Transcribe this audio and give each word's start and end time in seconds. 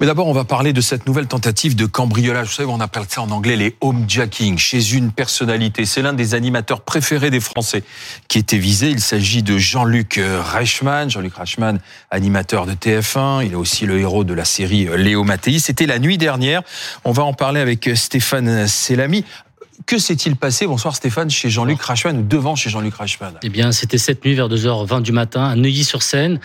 Mais 0.00 0.06
d'abord, 0.06 0.28
on 0.28 0.32
va 0.32 0.44
parler 0.44 0.72
de 0.72 0.80
cette 0.80 1.08
nouvelle 1.08 1.26
tentative 1.26 1.74
de 1.74 1.84
cambriolage. 1.84 2.46
Vous 2.46 2.52
savez, 2.52 2.68
on 2.70 2.78
appelle 2.78 3.02
ça 3.08 3.20
en 3.20 3.30
anglais 3.32 3.56
les 3.56 3.74
homejacking 3.80 4.56
chez 4.56 4.92
une 4.92 5.10
personnalité. 5.10 5.86
C'est 5.86 6.02
l'un 6.02 6.12
des 6.12 6.34
animateurs 6.34 6.82
préférés 6.82 7.30
des 7.30 7.40
Français 7.40 7.82
qui 8.28 8.38
était 8.38 8.58
visé. 8.58 8.90
Il 8.90 9.00
s'agit 9.00 9.42
de 9.42 9.58
Jean-Luc 9.58 10.18
euh, 10.18 10.40
Reichmann. 10.40 11.10
Jean-Luc 11.10 11.34
Reichmann, 11.34 11.80
animateur 12.12 12.66
de 12.66 12.74
TF1. 12.74 13.44
Il 13.44 13.52
est 13.52 13.56
aussi 13.56 13.86
le 13.86 13.98
héros 13.98 14.22
de 14.22 14.34
la 14.34 14.44
série 14.44 14.86
euh, 14.86 14.96
Léo 14.96 15.24
Mattei. 15.24 15.58
C'était 15.58 15.86
la 15.86 15.98
nuit 15.98 16.16
dernière. 16.16 16.62
On 17.04 17.10
va 17.10 17.24
en 17.24 17.32
parler 17.32 17.60
avec 17.60 17.88
euh, 17.88 17.96
Stéphane 17.96 18.68
Selami. 18.68 19.24
Que 19.86 19.98
s'est-il 19.98 20.36
passé, 20.36 20.66
bonsoir 20.66 20.96
Stéphane, 20.96 21.30
chez 21.30 21.50
Jean-Luc 21.50 21.80
Reichmann 21.80 22.18
ou 22.18 22.22
devant 22.22 22.56
chez 22.56 22.68
Jean-Luc 22.68 22.94
Reichmann? 22.94 23.34
Eh 23.42 23.48
bien, 23.48 23.72
c'était 23.72 23.98
cette 23.98 24.24
nuit 24.24 24.34
vers 24.34 24.48
2h20 24.48 25.02
du 25.02 25.12
matin 25.12 25.44
à 25.44 25.54
Neuilly-sur-Seine. 25.54 26.40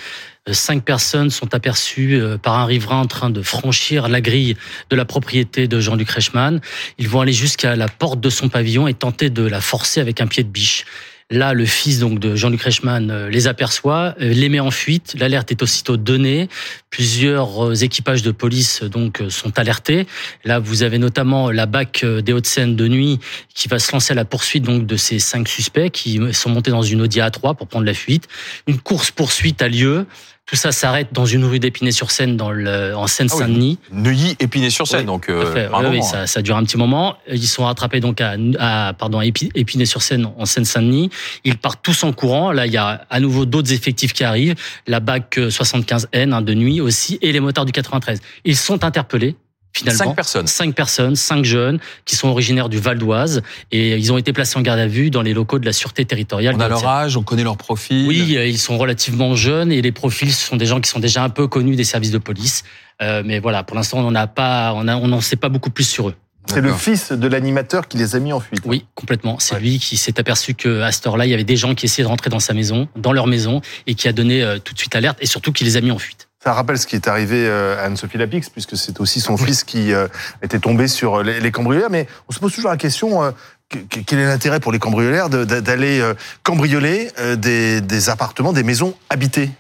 Euh, 0.47 0.54
cinq 0.54 0.83
personnes 0.83 1.29
sont 1.29 1.54
aperçues 1.55 2.15
euh, 2.15 2.38
par 2.38 2.59
un 2.59 2.65
riverain 2.65 3.01
en 3.01 3.07
train 3.07 3.29
de 3.29 3.41
franchir 3.41 4.07
la 4.07 4.21
grille 4.21 4.55
de 4.89 4.96
la 4.96 5.05
propriété 5.05 5.68
de 5.68 5.79
Jean-Luc 5.79 6.10
Reichmann. 6.10 6.61
Ils 7.00 7.10
vont 7.10 7.21
aller 7.21 7.33
jusqu'à 7.33 7.75
la 7.75 7.88
porte 7.88 8.19
de 8.19 8.29
son 8.29 8.50
pavillon 8.50 8.88
et 8.88 8.93
tenter 8.93 9.29
de 9.29 9.43
la 9.43 9.61
forcer 9.61 10.00
avec 10.00 10.21
un 10.21 10.27
pied 10.27 10.43
de 10.43 10.50
biche. 10.50 10.86
Là, 11.29 11.54
le 11.54 11.65
fils 11.65 12.00
donc 12.00 12.19
de 12.19 12.36
Jean-Luc 12.36 12.61
Reichmann 12.61 13.09
euh, 13.09 13.29
les 13.29 13.47
aperçoit, 13.47 14.15
euh, 14.21 14.29
les 14.33 14.50
met 14.50 14.59
en 14.59 14.71
fuite. 14.71 15.15
L'alerte 15.18 15.51
est 15.51 15.63
aussitôt 15.63 15.97
donnée. 15.97 16.49
Plusieurs 16.89 17.65
euh, 17.65 17.75
équipages 17.75 18.21
de 18.21 18.32
police 18.32 18.83
donc 18.83 19.23
sont 19.29 19.57
alertés. 19.57 20.05
Là, 20.43 20.59
vous 20.59 20.83
avez 20.83 20.97
notamment 20.97 21.49
la 21.49 21.65
BAC 21.65 22.05
des 22.05 22.33
Hauts-de-Seine 22.33 22.75
de 22.75 22.87
nuit 22.87 23.19
qui 23.54 23.68
va 23.68 23.79
se 23.79 23.91
lancer 23.91 24.11
à 24.11 24.15
la 24.15 24.25
poursuite 24.25 24.63
donc 24.63 24.86
de 24.86 24.97
ces 24.97 25.19
cinq 25.19 25.47
suspects 25.47 25.89
qui 25.89 26.19
sont 26.33 26.49
montés 26.49 26.71
dans 26.71 26.82
une 26.82 27.01
Audi 27.01 27.19
A3 27.19 27.55
pour 27.55 27.68
prendre 27.68 27.85
la 27.85 27.93
fuite. 27.93 28.27
Une 28.68 28.79
course 28.79 29.11
poursuite 29.11 29.61
a 29.61 29.68
lieu. 29.68 30.05
Tout 30.46 30.57
ça 30.57 30.74
s'arrête 30.74 31.14
dans 31.14 31.25
une 31.25 31.46
rue 31.46 31.60
d'Épinay-sur-Seine, 31.60 32.36
dans 32.36 32.52
le, 32.52 32.94
en 32.95 33.08
Seine-Saint-Denis. 33.08 33.80
Ah 33.81 33.88
oui, 33.94 34.02
Neuilly, 34.02 34.36
Épinay-sur-Seine, 34.39 35.06
donc 35.06 35.30
euh, 35.30 35.69
oui, 35.73 35.86
oui, 35.89 36.03
ça, 36.03 36.28
ça, 36.28 36.42
dure 36.42 36.58
un 36.58 36.64
petit 36.66 36.78
moment. 36.78 37.16
Ils 37.30 37.47
sont 37.47 37.63
rattrapés 37.63 38.02
donc 38.02 38.19
à, 38.19 38.36
à 38.59 38.94
pardon, 38.94 39.19
à 39.19 39.25
Épinay-sur-Seine, 39.25 40.30
en 40.38 40.45
Seine-Saint-Denis. 40.45 41.09
Ils 41.45 41.58
partent 41.58 41.81
tous 41.81 42.03
en 42.03 42.11
courant. 42.11 42.52
Là, 42.52 42.66
il 42.66 42.73
y 42.73 42.77
a 42.77 43.05
à 43.09 43.19
nouveau 43.21 43.45
d'autres 43.45 43.71
effectifs 43.71 44.11
qui 44.11 44.25
arrivent. 44.25 44.55
La 44.86 44.99
BAC 44.99 45.38
75N 45.38 46.33
hein, 46.33 46.41
de 46.41 46.53
nuit 46.53 46.81
aussi, 46.81 47.19
et 47.21 47.31
les 47.31 47.39
motards 47.39 47.66
du 47.66 47.71
93. 47.71 48.19
Ils 48.44 48.58
sont 48.58 48.83
interpellés 48.83 49.38
finalement. 49.73 50.05
Cinq 50.05 50.16
personnes. 50.16 50.47
Cinq 50.47 50.75
personnes, 50.75 51.16
cinq 51.16 51.45
jeunes 51.45 51.79
qui 52.05 52.16
sont 52.16 52.27
originaires 52.27 52.69
du 52.69 52.79
Val 52.79 52.97
d'Oise 52.97 53.41
et 53.71 53.97
ils 53.97 54.13
ont 54.13 54.17
été 54.17 54.33
placés 54.33 54.57
en 54.57 54.61
garde 54.61 54.80
à 54.80 54.88
vue 54.88 55.09
dans 55.09 55.21
les 55.21 55.33
locaux 55.33 55.59
de 55.59 55.65
la 55.65 55.73
sûreté 55.73 56.05
territoriale. 56.05 56.55
On 56.57 56.59
a 56.59 56.69
leur 56.69 56.88
âge, 56.88 57.17
on 57.17 57.23
connaît 57.23 57.43
leur 57.43 57.57
profil. 57.57 58.07
Oui, 58.07 58.38
euh, 58.38 58.45
ils 58.45 58.59
sont 58.59 58.77
relativement 58.77 59.35
jeunes 59.35 59.71
et 59.71 59.81
les 59.81 59.91
profils 59.91 60.31
ce 60.31 60.47
sont 60.47 60.57
des 60.57 60.65
gens 60.65 60.80
qui 60.80 60.89
sont 60.89 60.99
déjà 60.99 61.23
un 61.23 61.30
peu 61.30 61.47
connus 61.47 61.75
des 61.75 61.83
services 61.83 62.11
de 62.11 62.17
police. 62.17 62.63
Euh, 63.02 63.23
mais 63.25 63.39
voilà, 63.39 63.63
pour 63.63 63.75
l'instant, 63.75 63.99
on 63.99 64.11
n'en 64.11 64.27
pas, 64.27 64.73
on 64.73 64.83
n'en 64.83 65.21
sait 65.21 65.35
pas 65.35 65.49
beaucoup 65.49 65.71
plus 65.71 65.87
sur 65.87 66.09
eux. 66.09 66.15
C'est 66.45 66.61
le 66.61 66.73
fils 66.73 67.11
de 67.11 67.27
l'animateur 67.27 67.87
qui 67.87 67.97
les 67.97 68.15
a 68.15 68.19
mis 68.19 68.33
en 68.33 68.39
fuite. 68.39 68.61
Oui, 68.65 68.85
complètement. 68.95 69.37
C'est 69.39 69.55
ouais. 69.55 69.61
lui 69.61 69.80
qui 69.80 69.97
s'est 69.97 70.19
aperçu 70.19 70.53
qu'à 70.53 70.91
cette 70.91 71.08
heure-là, 71.08 71.25
il 71.25 71.31
y 71.31 71.33
avait 71.33 71.45
des 71.45 71.55
gens 71.55 71.73
qui 71.73 71.85
essayaient 71.85 72.03
de 72.03 72.09
rentrer 72.09 72.30
dans 72.30 72.39
sa 72.39 72.53
maison, 72.53 72.87
dans 72.95 73.13
leur 73.13 73.27
maison, 73.27 73.61
et 73.87 73.95
qui 73.95 74.08
a 74.08 74.13
donné 74.13 74.43
euh, 74.43 74.59
tout 74.59 74.73
de 74.73 74.80
suite 74.80 74.95
alerte, 74.95 75.17
et 75.21 75.25
surtout 75.25 75.52
qui 75.52 75.63
les 75.63 75.77
a 75.77 75.81
mis 75.81 75.91
en 75.91 75.97
fuite. 75.97 76.27
Ça 76.44 76.52
rappelle 76.53 76.77
ce 76.77 76.88
qui 76.88 76.95
est 76.95 77.08
arrivé 77.08 77.47
euh, 77.47 77.77
à 77.77 77.83
Anne-Sophie 77.83 78.17
Lapix, 78.17 78.49
puisque 78.49 78.75
c'est 78.75 78.99
aussi 78.99 79.22
son 79.22 79.38
fils 79.38 79.63
qui 79.63 79.94
euh, 79.94 80.08
était 80.41 80.59
tombé 80.59 80.88
sur 80.89 81.23
les, 81.23 81.39
les 81.39 81.52
cambrioleurs. 81.52 81.89
Mais 81.89 82.05
on 82.27 82.33
se 82.33 82.39
pose 82.39 82.53
toujours 82.53 82.72
la 82.72 82.77
question, 82.77 83.23
euh, 83.23 83.31
quel 83.69 84.19
est 84.19 84.25
l'intérêt 84.25 84.59
pour 84.59 84.71
les 84.71 84.80
cambrioleurs 84.80 85.30
d'aller 85.30 86.03
cambrioler 86.44 87.09
des, 87.38 88.09
appartements, 88.09 88.53
des 88.53 88.61
maisons 88.61 88.94
habitées? 89.09 89.52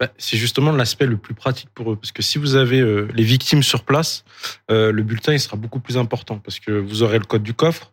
Bah, 0.00 0.08
c'est 0.18 0.36
justement 0.36 0.72
l'aspect 0.72 1.06
le 1.06 1.16
plus 1.16 1.34
pratique 1.34 1.68
pour 1.72 1.92
eux. 1.92 1.96
Parce 1.96 2.10
que 2.10 2.22
si 2.22 2.38
vous 2.38 2.56
avez 2.56 2.80
euh, 2.80 3.08
les 3.14 3.22
victimes 3.22 3.62
sur 3.62 3.84
place, 3.84 4.24
euh, 4.70 4.90
le 4.90 5.02
bulletin 5.02 5.38
sera 5.38 5.56
beaucoup 5.56 5.78
plus 5.78 5.96
important. 5.96 6.38
Parce 6.38 6.58
que 6.58 6.72
vous 6.72 7.02
aurez 7.02 7.18
le 7.18 7.24
code 7.24 7.44
du 7.44 7.54
coffre, 7.54 7.92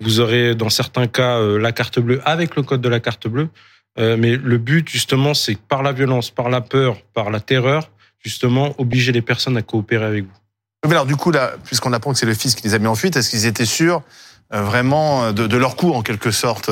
vous 0.00 0.20
aurez 0.20 0.54
dans 0.54 0.70
certains 0.70 1.06
cas 1.06 1.38
euh, 1.38 1.58
la 1.58 1.72
carte 1.72 2.00
bleue 2.00 2.22
avec 2.24 2.56
le 2.56 2.62
code 2.62 2.80
de 2.80 2.88
la 2.88 3.00
carte 3.00 3.28
bleue. 3.28 3.48
Euh, 3.98 4.16
mais 4.18 4.36
le 4.36 4.58
but 4.58 4.88
justement, 4.88 5.34
c'est 5.34 5.56
par 5.56 5.82
la 5.82 5.92
violence, 5.92 6.30
par 6.30 6.48
la 6.48 6.60
peur, 6.60 6.96
par 7.14 7.30
la 7.30 7.40
terreur, 7.40 7.90
justement, 8.24 8.74
obliger 8.78 9.12
les 9.12 9.22
personnes 9.22 9.56
à 9.56 9.62
coopérer 9.62 10.04
avec 10.04 10.24
vous. 10.24 10.30
Mais 10.86 10.92
alors 10.92 11.06
du 11.06 11.16
coup, 11.16 11.30
là, 11.30 11.54
puisqu'on 11.64 11.92
apprend 11.92 12.12
que 12.12 12.18
c'est 12.18 12.26
le 12.26 12.34
fils 12.34 12.54
qui 12.54 12.64
les 12.64 12.74
a 12.74 12.78
mis 12.78 12.86
en 12.86 12.94
fuite, 12.94 13.16
est-ce 13.16 13.30
qu'ils 13.30 13.46
étaient 13.46 13.66
sûrs 13.66 14.02
vraiment 14.50 15.32
de, 15.32 15.46
de 15.46 15.56
leur 15.56 15.76
coup 15.76 15.92
en 15.92 16.02
quelque 16.02 16.30
sorte? 16.30 16.70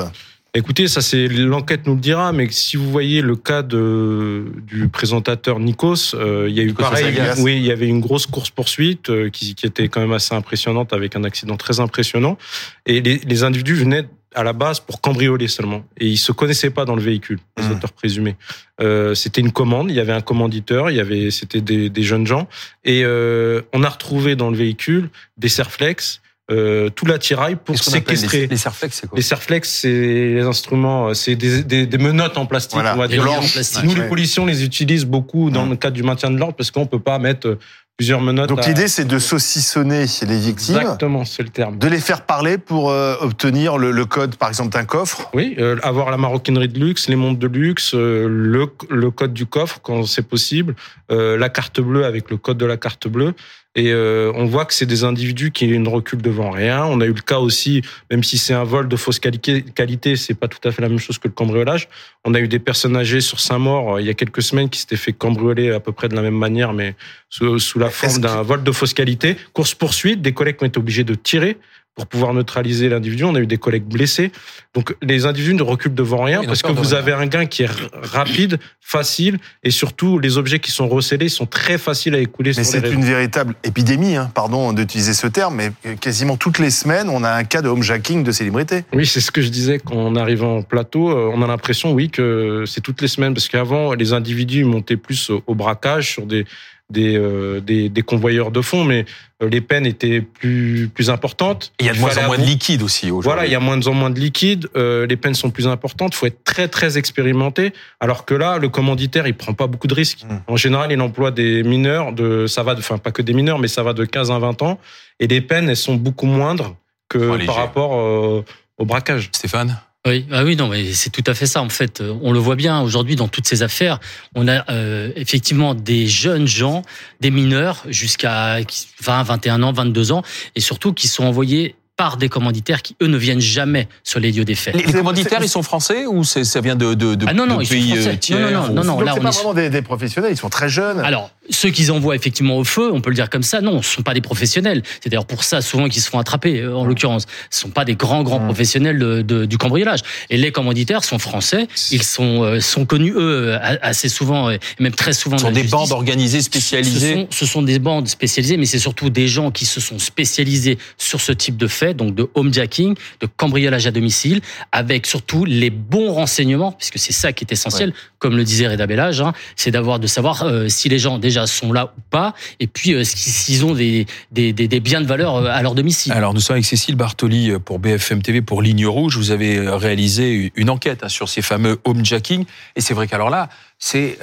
Écoutez, 0.53 0.88
ça 0.88 1.00
c'est 1.00 1.28
l'enquête 1.28 1.86
nous 1.86 1.94
le 1.94 2.00
dira, 2.00 2.32
mais 2.32 2.48
si 2.50 2.76
vous 2.76 2.91
voyez 2.91 3.22
le 3.22 3.36
cas 3.36 3.62
de, 3.62 4.47
du 4.66 4.88
présentateur 4.88 5.60
Nikos, 5.60 6.14
euh, 6.14 6.47
il 6.48 6.56
y 6.56 6.60
a 6.60 6.64
eu 6.64 6.75
pareil, 6.75 7.16
oui, 7.38 7.56
il 7.56 7.64
y 7.64 7.70
avait 7.70 7.86
une 7.86 8.00
grosse 8.00 8.26
course 8.26 8.50
poursuite 8.50 9.10
euh, 9.10 9.30
qui, 9.30 9.54
qui, 9.54 9.64
était 9.64 9.86
quand 9.86 10.00
même 10.00 10.12
assez 10.12 10.34
impressionnante 10.34 10.92
avec 10.92 11.14
un 11.14 11.22
accident 11.22 11.56
très 11.56 11.78
impressionnant, 11.78 12.36
et 12.84 13.00
les, 13.00 13.19
les, 13.19 13.44
individus 13.44 13.76
venaient 13.76 14.09
à 14.34 14.44
la 14.44 14.52
base 14.52 14.80
pour 14.80 15.00
cambrioler 15.00 15.48
seulement, 15.48 15.84
et 15.98 16.06
ils 16.06 16.18
se 16.18 16.32
connaissaient 16.32 16.70
pas 16.70 16.84
dans 16.84 16.94
le 16.94 17.02
véhicule, 17.02 17.38
les 17.56 17.64
mmh. 17.64 17.72
auteurs 17.72 17.92
présumés. 17.92 18.36
Euh, 18.80 19.14
c'était 19.14 19.41
une 19.41 19.52
commande, 19.52 19.91
il 19.91 19.96
y 19.96 20.00
avait 20.00 20.12
un 20.12 20.20
commanditeur, 20.20 20.91
il 20.91 20.96
y 20.96 21.00
avait, 21.00 21.30
c'était 21.30 21.60
des, 21.60 21.91
des, 21.91 22.02
jeunes 22.02 22.26
gens, 22.26 22.48
et 22.84 23.02
euh, 23.04 23.62
on 23.72 23.82
a 23.82 23.88
retrouvé 23.88 24.36
dans 24.36 24.50
le 24.50 24.56
véhicule 24.56 25.10
des 25.36 25.48
serflex 25.48 26.20
euh, 26.50 26.91
tout 26.91 27.06
l'attirail 27.06 27.56
pour 27.56 27.78
séquestrer. 27.78 28.41
Les, 28.41 28.46
les 28.48 28.56
serflex, 28.56 28.98
c'est 29.00 29.06
quoi 29.06 29.16
Les 29.16 29.22
serflex, 29.22 29.68
c'est 29.70 29.88
les 29.88 30.42
instruments, 30.42 31.14
c'est 31.14 31.36
des, 31.36 31.62
des, 31.62 31.86
des, 31.86 31.98
menottes 31.98 32.38
en 32.38 32.47
plastique. 32.47 32.74
Voilà. 32.74 32.97
On 32.97 32.98
va 32.98 33.06
dire. 33.06 33.22
plastique, 33.22 33.84
Nous, 33.84 33.92
ouais. 33.92 34.02
les 34.02 34.08
policiers, 34.08 34.42
on 34.42 34.47
les 34.47 34.64
utilise 34.64 35.04
beaucoup 35.04 35.50
dans 35.50 35.66
mmh. 35.66 35.70
le 35.70 35.76
cadre 35.76 35.94
du 35.94 36.02
maintien 36.02 36.28
de 36.28 36.38
l'ordre 36.38 36.56
parce 36.56 36.72
qu'on 36.72 36.86
peut 36.86 36.98
pas 36.98 37.20
mettre 37.20 37.56
plusieurs 38.00 38.22
menottes. 38.22 38.49
Donc 38.49 38.65
à... 38.65 38.69
l'idée, 38.69 38.88
c'est 38.88 39.05
de 39.05 39.19
saucissonner 39.19 40.06
les 40.22 40.38
victimes. 40.38 40.78
Exactement, 40.78 41.27
c'est 41.27 41.43
le 41.43 41.50
terme. 41.50 41.77
De 41.77 41.87
les 41.87 42.00
faire 42.00 42.22
parler 42.22 42.56
pour 42.56 42.91
euh, 42.91 43.15
obtenir 43.21 43.77
le, 43.77 43.91
le, 43.91 44.06
code, 44.06 44.37
par 44.37 44.49
exemple, 44.49 44.71
d'un 44.71 44.87
coffre. 44.87 45.28
Oui, 45.34 45.55
euh, 45.59 45.77
avoir 45.83 46.10
la 46.10 46.16
maroquinerie 46.16 46.69
de 46.69 46.81
luxe, 46.81 47.10
les 47.10 47.16
montres 47.16 47.39
de 47.39 47.47
luxe, 47.47 47.93
euh, 47.94 48.27
le, 48.27 48.69
le, 48.89 49.10
code 49.10 49.34
du 49.34 49.44
coffre 49.44 49.81
quand 49.83 50.05
c'est 50.05 50.27
possible, 50.27 50.75
la 51.10 51.49
carte 51.50 51.81
bleue 51.81 52.06
avec 52.06 52.31
le 52.31 52.39
code 52.39 52.56
de 52.56 52.65
la 52.65 52.78
carte 52.78 53.06
bleue. 53.06 53.34
Et 53.76 53.92
euh, 53.92 54.32
on 54.34 54.47
voit 54.47 54.64
que 54.64 54.75
c'est 54.75 54.86
des 54.86 55.04
individus 55.04 55.53
qui 55.53 55.69
ne 55.69 55.88
reculent 55.88 56.22
devant 56.22 56.50
rien. 56.50 56.84
On 56.84 57.00
a 57.00 57.06
eu 57.06 57.12
le 57.12 57.20
cas 57.20 57.38
aussi, 57.38 57.82
même 58.10 58.25
si 58.25 58.36
c'est 58.36 58.53
un 58.53 58.64
vol 58.64 58.88
de 58.88 58.97
fausse 58.97 59.20
qualité, 59.20 60.16
c'est 60.16 60.34
pas 60.34 60.48
tout 60.48 60.58
à 60.69 60.72
fait 60.72 60.82
la 60.82 60.88
même 60.88 60.98
chose 60.98 61.19
que 61.19 61.28
le 61.28 61.34
cambriolage. 61.34 61.88
On 62.25 62.34
a 62.34 62.41
eu 62.41 62.48
des 62.48 62.59
personnes 62.59 62.97
âgées 62.97 63.20
sur 63.20 63.38
Saint-Maur 63.38 63.94
euh, 63.94 64.00
il 64.00 64.09
y 64.09 64.10
a 64.10 64.14
quelques 64.14 64.42
semaines 64.42 64.69
qui 64.69 64.80
s'étaient 64.80 64.97
fait 64.97 65.12
cambrioler 65.12 65.70
à 65.70 65.78
peu 65.78 65.92
près 65.92 66.09
de 66.09 66.16
la 66.16 66.22
même 66.22 66.34
manière, 66.34 66.72
mais 66.72 66.97
sous, 67.28 67.60
sous 67.60 67.78
la 67.78 67.91
forme 67.91 68.19
d'un 68.19 68.38
que... 68.38 68.47
vol 68.47 68.64
de 68.64 68.72
fausse 68.72 68.92
qualité. 68.92 69.36
Course 69.53 69.75
poursuite, 69.75 70.20
des 70.20 70.32
collègues 70.32 70.56
ont 70.62 70.66
été 70.66 70.78
obligés 70.78 71.04
de 71.04 71.14
tirer 71.14 71.56
pour 71.95 72.06
pouvoir 72.06 72.33
neutraliser 72.33 72.89
l'individu. 72.89 73.25
On 73.25 73.34
a 73.34 73.41
eu 73.41 73.47
des 73.47 73.59
collègues 73.59 73.84
blessés. 73.84 74.33
Donc 74.75 74.95
les 75.03 75.27
individus 75.27 75.55
ne 75.55 75.62
reculent 75.62 75.95
devant 75.95 76.23
rien 76.23 76.41
oui, 76.41 76.47
parce 76.47 76.62
que 76.62 76.73
vous 76.73 76.95
avez 76.95 77.12
un 77.12 77.27
gain 77.27 77.47
qui 77.47 77.65
est 77.65 77.71
rapide, 77.93 78.59
facile 78.81 79.39
et 79.62 79.71
surtout 79.71 80.19
les 80.19 80.39
objets 80.39 80.61
qui 80.61 80.71
sont 80.71 80.89
recélés 80.89 81.28
sont 81.28 81.47
très 81.47 81.78
faciles 81.78 82.15
à 82.15 82.19
écouler. 82.19 82.53
Mais 82.56 82.65
c'est 82.65 82.89
une 82.91 83.05
véritable 83.05 83.55
épidémie, 83.65 84.17
hein, 84.17 84.31
pardon 84.34 84.73
d'utiliser 84.73 85.12
ce 85.12 85.27
terme, 85.27 85.56
mais 85.56 85.97
quasiment 85.97 86.37
toutes 86.37 86.59
les 86.59 86.71
semaines, 86.71 87.09
on 87.09 87.25
a 87.25 87.31
un 87.31 87.45
cas 87.45 87.62
de 87.62 87.69
homejacking 87.69 88.22
de 88.25 88.33
célébrité. 88.33 88.84
Oui, 88.93 89.07
c'est 89.07 89.21
ce 89.21 89.31
que 89.31 89.43
je 89.43 89.49
disais 89.49 89.78
quand 89.78 89.97
on 89.97 90.17
arrive 90.17 90.45
en 90.45 90.62
plateau. 90.62 91.11
euh, 91.11 91.31
On 91.34 91.43
a 91.43 91.47
l'impression, 91.47 91.93
oui, 91.93 92.09
que 92.11 92.65
c'est 92.67 92.81
toutes 92.81 93.03
les 93.03 93.09
semaines 93.09 93.34
parce 93.34 93.49
qu'avant, 93.49 93.95
les 93.95 94.12
individus 94.12 94.65
montaient 94.65 94.97
plus 94.97 95.31
au 95.47 95.55
braquage 95.55 96.12
sur 96.12 96.27
des 96.27 96.47
des, 96.91 97.17
euh, 97.17 97.61
des, 97.61 97.89
des, 97.89 98.03
convoyeurs 98.03 98.51
de 98.51 98.61
fonds, 98.61 98.84
mais 98.84 99.05
euh, 99.43 99.49
les 99.49 99.61
peines 99.61 99.87
étaient 99.87 100.21
plus, 100.21 100.91
plus 100.93 101.09
importantes. 101.09 101.73
Il 101.81 101.87
y 101.87 101.89
a 101.89 101.95
de 101.95 101.99
moins 101.99 102.17
en 102.19 102.27
moins 102.27 102.39
de 102.39 102.45
liquide 102.45 102.83
aussi 102.83 103.06
aujourd'hui. 103.06 103.28
Voilà, 103.28 103.47
il 103.47 103.53
y 103.53 103.55
a 103.55 103.61
moins 103.61 103.87
en 103.87 103.95
moins 103.95 104.11
de 104.11 104.19
liquide, 104.19 104.69
euh, 104.77 105.06
les 105.06 105.17
peines 105.17 105.34
sont 105.34 105.51
plus 105.51 105.67
importantes, 105.67 106.15
il 106.15 106.17
faut 106.17 106.27
être 106.27 106.45
très 106.45 106.69
très 106.69 106.99
expérimenté, 106.99 107.73
alors 108.01 108.25
que 108.25 108.34
là, 108.34 108.59
le 108.59 108.69
commanditaire, 108.69 109.27
il 109.27 109.34
prend 109.34 109.55
pas 109.55 109.67
beaucoup 109.67 109.87
de 109.87 109.95
risques. 109.95 110.25
Mmh. 110.28 110.34
En 110.49 110.56
général, 110.56 110.93
il 110.93 111.01
emploie 111.01 111.31
des 111.31 111.62
mineurs, 111.62 112.12
de, 112.12 112.47
ça 112.47 112.62
va 112.62 112.75
de, 112.75 112.81
enfin 112.81 112.99
pas 112.99 113.12
que 113.12 113.22
des 113.22 113.33
mineurs, 113.33 113.59
mais 113.59 113.69
ça 113.69 113.83
va 113.83 113.93
de 113.93 114.04
15 114.04 114.31
à 114.31 114.39
20 114.39 114.63
ans, 114.63 114.78
et 115.21 115.27
les 115.27 115.41
peines, 115.41 115.69
elles 115.69 115.77
sont 115.77 115.95
beaucoup 115.95 116.27
moindres 116.27 116.77
que 117.09 117.45
par 117.45 117.57
rapport 117.57 117.98
euh, 117.98 118.45
au 118.78 118.84
braquage. 118.84 119.28
Stéphane? 119.33 119.78
Oui, 120.06 120.24
ah 120.32 120.44
oui, 120.44 120.56
non, 120.56 120.68
mais 120.68 120.94
c'est 120.94 121.10
tout 121.10 121.24
à 121.26 121.34
fait 121.34 121.44
ça. 121.44 121.60
En 121.60 121.68
fait, 121.68 122.02
on 122.22 122.32
le 122.32 122.38
voit 122.38 122.56
bien 122.56 122.80
aujourd'hui 122.80 123.16
dans 123.16 123.28
toutes 123.28 123.47
ces 123.47 123.62
affaires. 123.62 124.00
On 124.34 124.48
a 124.48 124.70
euh, 124.70 125.12
effectivement 125.14 125.74
des 125.74 126.06
jeunes 126.06 126.47
gens, 126.47 126.82
des 127.20 127.30
mineurs 127.30 127.84
jusqu'à 127.86 128.60
20, 129.02 129.22
21 129.24 129.62
ans, 129.62 129.72
22 129.72 130.12
ans, 130.12 130.22
et 130.54 130.60
surtout 130.60 130.94
qui 130.94 131.06
sont 131.06 131.24
envoyés 131.24 131.74
par 132.00 132.16
des 132.16 132.30
commanditaires 132.30 132.80
qui, 132.80 132.97
eux, 133.02 133.08
ne 133.08 133.18
viennent 133.18 133.42
jamais 133.42 133.86
sur 134.04 134.20
les 134.20 134.32
lieux 134.32 134.47
des 134.47 134.54
faits. 134.54 134.74
Les, 134.74 134.84
les 134.84 134.92
commanditaires, 134.94 135.41
ils 135.42 135.50
sont 135.50 135.62
français 135.62 136.06
ou 136.06 136.24
ça 136.24 136.60
vient 136.62 136.74
de, 136.74 136.94
de, 136.94 137.14
de, 137.14 137.26
ah 137.28 137.34
non, 137.34 137.47
non, 137.47 137.58
de 137.58 137.62
ils 137.64 137.68
pays 137.68 137.88
sont 137.91 137.94
français. 137.97 138.08
euh, 138.08 138.16
tiers 138.16 138.38
non, 138.38 138.50
non, 138.50 138.68
non, 138.68 138.74
non, 138.74 138.84
non, 138.84 139.00
là, 139.02 139.12
on 139.18 139.20
pas 139.20 139.28
est 139.28 139.32
vraiment 139.32 139.52
des, 139.52 139.68
des 139.68 139.82
professionnels, 139.82 140.32
ils 140.32 140.38
sont 140.38 140.48
très 140.48 140.70
jeunes. 140.70 141.00
Alors, 141.00 141.30
ceux 141.50 141.68
qu'ils 141.68 141.92
envoient 141.92 142.16
effectivement 142.16 142.56
au 142.56 142.64
feu, 142.64 142.91
on 142.91 143.02
peut 143.02 143.10
le 143.10 143.16
dire 143.16 143.28
comme 143.28 143.42
ça, 143.42 143.60
non, 143.60 143.82
ce 143.82 143.97
sont 143.97 144.02
pas 144.02 144.14
des 144.14 144.22
professionnels. 144.22 144.82
C'est 145.02 145.10
d'ailleurs 145.10 145.26
pour 145.26 145.44
ça 145.44 145.60
souvent 145.60 145.88
qu'ils 145.91 146.00
se 146.00 146.08
font 146.08 146.18
attraper, 146.18 146.60
euh, 146.60 146.74
en 146.74 146.86
l'occurrence. 146.86 147.26
Ce 147.50 147.60
sont 147.60 147.68
pas 147.68 147.84
des 147.84 147.97
grands, 147.97 148.22
grands 148.22 148.41
Mmh. 148.41 148.44
professionnels 148.47 148.98
de- 148.98 149.20
de- 149.20 149.44
du 149.44 149.58
cambriolage. 149.58 150.00
Et 150.30 150.38
les 150.38 150.52
commanditaires 150.52 151.04
sont 151.04 151.18
français. 151.18 151.68
Ils 151.91 152.02
sont, 152.02 152.44
euh, 152.44 152.60
sont 152.60 152.86
connus, 152.86 153.12
eux, 153.14 153.58
assez 153.82 154.08
souvent, 154.08 154.48
et 154.50 154.58
même 154.78 154.92
très 154.94 155.12
souvent. 155.12 155.36
Ce 155.36 155.44
sont 155.44 155.50
des 155.50 155.56
justice. 155.62 155.70
bandes 155.72 155.92
organisées, 155.92 156.38
Ce 156.38 156.44
spécialisées. 156.47 157.14
sont, 157.14 157.26
ce 157.30 157.44
sont 157.44 157.60
des 157.62 157.78
bandes 157.78 158.08
spécialisées, 158.08 158.56
mais 158.56 158.64
c'est 158.66 158.78
surtout 158.78 159.10
des 159.10 159.28
gens 159.28 159.50
qui 159.50 159.66
se 159.66 159.80
sont 159.80 159.98
spécialisés 159.98 160.78
sur 160.97 161.20
ce 161.20 161.32
type 161.32 161.58
de 161.58 161.66
donc 161.95 162.15
de 162.15 162.28
homejacking, 162.34 162.95
de 163.21 163.27
cambriolage 163.27 163.87
à 163.87 163.91
domicile, 163.91 164.41
avec 164.72 165.07
surtout 165.07 165.45
les 165.45 165.71
bons 165.71 166.13
renseignements, 166.13 166.72
puisque 166.72 166.98
c'est 166.98 167.13
ça 167.13 167.33
qui 167.33 167.45
est 167.45 167.53
essentiel, 167.53 167.92
comme 168.19 168.37
le 168.37 168.45
disait 168.45 168.69
Reda 168.69 168.87
Bellage, 168.87 169.21
hein, 169.21 169.33
c'est 169.57 169.71
d'avoir 169.71 169.98
de 169.98 170.07
savoir 170.07 170.42
euh, 170.42 170.69
si 170.69 170.89
les 170.89 170.98
gens 170.98 171.19
déjà 171.19 171.47
sont 171.47 171.72
là 171.72 171.92
ou 171.97 172.01
pas, 172.10 172.34
et 172.60 172.66
puis 172.66 172.95
euh, 172.95 173.04
s'ils 173.04 173.65
ont 173.65 173.75
des, 173.75 174.07
des, 174.31 174.53
des, 174.53 174.69
des 174.69 174.81
biens 174.81 175.01
de 175.01 175.07
valeur 175.07 175.37
euh, 175.37 175.47
à 175.51 175.63
leur 175.63 175.75
domicile. 175.75 176.13
Alors, 176.13 176.34
nous 176.34 176.41
sommes 176.41 176.54
avec 176.54 176.66
Cécile 176.66 176.97
Bartoli 176.97 177.53
pour 177.65 177.78
BFM 177.78 178.22
TV, 178.22 178.43
pour 178.43 178.63
Ligne 178.63 178.86
Rouge. 178.86 179.16
Vous 179.16 179.31
avez 179.31 179.59
réalisé 179.69 180.53
une 180.54 180.71
enquête 180.71 181.03
hein, 181.03 181.09
sur 181.09 181.28
ces 181.28 181.43
fameux 181.43 181.78
homejacking. 181.84 182.45
Et 182.77 182.81
c'est 182.81 182.95
vrai 182.95 183.07
qu'alors 183.07 183.31
là, 183.31 183.48
c'est 183.78 184.19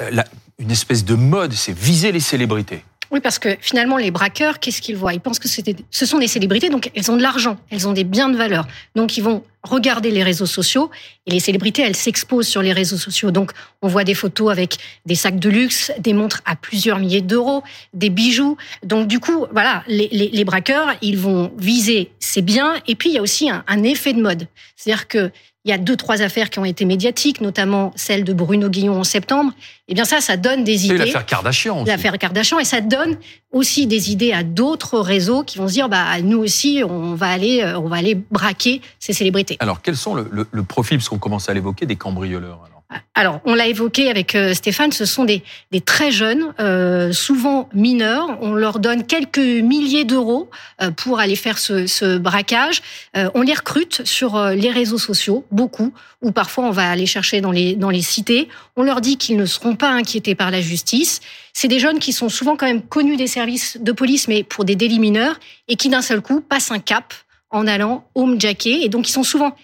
une 0.60 0.72
espèce 0.72 1.06
de 1.06 1.16
mode, 1.16 1.54
c'est 1.54 1.78
viser 1.78 2.12
les 2.12 2.20
célébrités. 2.20 2.84
Oui, 3.12 3.20
parce 3.22 3.40
que 3.40 3.56
finalement, 3.62 3.98
les 3.98 4.12
braqueurs, 4.12 4.60
qu'est-ce 4.60 4.82
qu'ils 4.82 4.98
voient? 4.98 5.14
Ils 5.14 5.22
pensent 5.22 5.40
que 5.40 5.48
ce 5.48 6.06
sont 6.06 6.20
des 6.20 6.28
célébrités, 6.28 6.70
donc 6.70 6.92
elles 6.94 7.10
ont 7.10 7.16
de 7.16 7.22
l'argent, 7.22 7.58
elles 7.70 7.88
ont 7.88 7.94
des 7.94 8.04
biens 8.04 8.30
de 8.30 8.38
valeur. 8.38 8.68
Donc 8.96 9.18
ils 9.18 9.24
vont 9.24 9.44
regarder 9.64 10.12
les 10.12 10.24
réseaux 10.24 10.46
sociaux, 10.46 10.90
et 11.26 11.32
les 11.32 11.40
célébrités, 11.40 11.82
elles 11.82 11.96
s'exposent 11.96 12.48
sur 12.48 12.62
les 12.62 12.74
réseaux 12.74 12.98
sociaux. 12.98 13.32
Donc 13.32 13.52
on 13.82 13.88
voit 13.88 14.04
des 14.04 14.14
photos 14.14 14.52
avec 14.52 14.78
des 15.06 15.16
sacs 15.16 15.40
de 15.40 15.50
luxe, 15.50 15.92
des 16.00 16.14
montres 16.14 16.42
à 16.46 16.56
plusieurs 16.56 17.00
milliers 17.00 17.22
d'euros, 17.22 17.64
des 17.94 18.10
bijoux. 18.10 18.58
Donc 18.84 19.08
du 19.08 19.20
coup, 19.20 19.46
voilà, 19.52 19.84
les, 19.88 20.10
les- 20.12 20.30
les 20.30 20.44
braqueurs, 20.46 20.96
ils 21.02 21.18
vont 21.18 21.52
viser 21.58 22.12
ces 22.20 22.42
biens, 22.42 22.76
et 22.88 22.96
puis 22.96 23.10
il 23.10 23.16
y 23.16 23.18
a 23.18 23.22
aussi 23.22 23.50
un, 23.50 23.64
un 23.68 23.84
effet 23.84 24.14
de 24.14 24.22
mode. 24.22 24.48
C'est-à-dire 24.76 25.08
que 25.08 25.32
il 25.68 25.72
y 25.72 25.74
a 25.74 25.78
deux, 25.78 25.98
trois 25.98 26.22
affaires 26.22 26.50
qui 26.50 26.60
ont 26.60 26.66
été 26.66 26.86
médiatiques, 26.86 27.42
notamment 27.42 27.92
celle 27.98 28.24
de 28.24 28.32
Bruno 28.32 28.70
Guillon 28.70 28.98
en 29.00 29.04
septembre. 29.04 29.52
Eh 29.90 29.94
bien 29.94 30.06
ça, 30.06 30.22
ça 30.22 30.38
donne 30.38 30.64
des 30.64 30.86
idées 30.86 30.98
l'affaire 30.98 31.26
Kardashian 31.26 31.82
aussi. 31.82 31.88
l'affaire 31.92 32.18
Kardashian 32.18 32.58
et 32.60 32.64
ça 32.64 32.80
donne 32.82 33.18
aussi 33.52 33.86
des 33.86 34.12
idées 34.12 34.32
à 34.32 34.44
d'autres 34.44 34.98
réseaux 35.00 35.44
qui 35.44 35.58
vont 35.58 35.68
se 35.68 35.74
dire 35.74 35.90
bah 35.90 36.06
nous 36.24 36.38
aussi 36.40 36.82
on 36.88 37.16
va 37.16 37.28
aller 37.28 37.62
euh, 37.62 37.78
on 37.80 37.88
va 37.90 37.98
aller 37.98 38.16
braquer 38.16 38.82
ces 39.00 39.12
célébrités. 39.14 39.58
Alors, 39.60 39.82
quels 39.82 39.98
sont 39.98 40.16
le, 40.16 40.28
le- 40.32 40.48
le 40.50 40.64
profil, 40.64 40.98
parce 40.98 41.10
qu'on 41.10 41.18
commence 41.20 41.50
à 41.50 41.54
l'évoquer, 41.54 41.86
des 41.86 41.96
cambrioleurs 41.98 42.62
alors 42.66 42.77
Alors 43.16 43.42
on 43.44 43.54
l'a 43.54 43.68
évoqué 43.68 44.10
avec 44.10 44.34
euh, 44.34 44.54
Stéphane, 44.54 44.94
ce 44.94 45.04
sont 45.04 45.26
des 45.26 45.44
des 45.72 45.82
très 45.82 46.10
jeunes, 46.10 46.54
euh, 46.62 47.12
souvent 47.12 47.68
mineurs. 47.74 48.38
On 48.42 48.54
leur 48.54 48.80
donne 48.80 49.06
quelques 49.06 49.40
milliers 49.40 50.06
d'euros 50.06 50.50
euh, 50.82 50.92
pour 50.92 51.20
aller 51.20 51.36
faire 51.36 51.58
ce, 51.58 51.86
ce 51.86 52.18
braquage. 52.18 52.82
Euh, 53.18 53.30
on 53.34 53.42
les 53.42 53.54
recrute 53.54 54.06
sur 54.06 54.38
euh, 54.38 54.54
les 54.54 54.72
réseaux 54.72 54.98
sociaux, 55.00 55.46
beaucoup, 55.52 55.92
ou 56.22 56.32
parfois 56.32 56.64
on 56.64 56.72
va 56.72 56.90
aller 56.90 57.06
chercher 57.06 57.42
dans 57.42 57.52
les 57.52 57.76
dans 57.76 57.90
les 57.90 58.02
cités. 58.02 58.48
On 58.78 58.84
leur 58.84 59.02
dit 59.02 59.18
qu'ils 59.18 59.36
ne 59.36 59.46
seront 59.46 59.76
pas 59.76 59.90
inquiétés 59.90 60.36
par 60.36 60.50
la 60.50 60.62
justice. 60.62 61.20
C'est 61.52 61.68
des 61.68 61.80
jeunes 61.80 62.00
qui 62.00 62.14
sont 62.14 62.30
souvent 62.30 62.56
quand 62.56 62.68
même 62.68 62.84
connus 62.84 63.18
des 63.18 63.28
services 63.28 63.78
de 63.82 63.92
police, 63.92 64.30
mais 64.30 64.44
pour 64.44 64.64
des 64.64 64.78
délits 64.78 65.00
mineurs, 65.00 65.40
et 65.68 65.76
qui 65.76 65.90
d'un 65.90 66.02
seul 66.02 66.22
coup 66.22 66.40
passent 66.40 66.72
un 66.72 66.80
cap 66.80 67.14
en 67.50 67.68
allant 67.68 68.06
homejacker. 68.16 68.86
Et 68.86 68.88
donc 68.88 69.10
ils 69.10 69.14
sont 69.14 69.24
souvent 69.24 69.56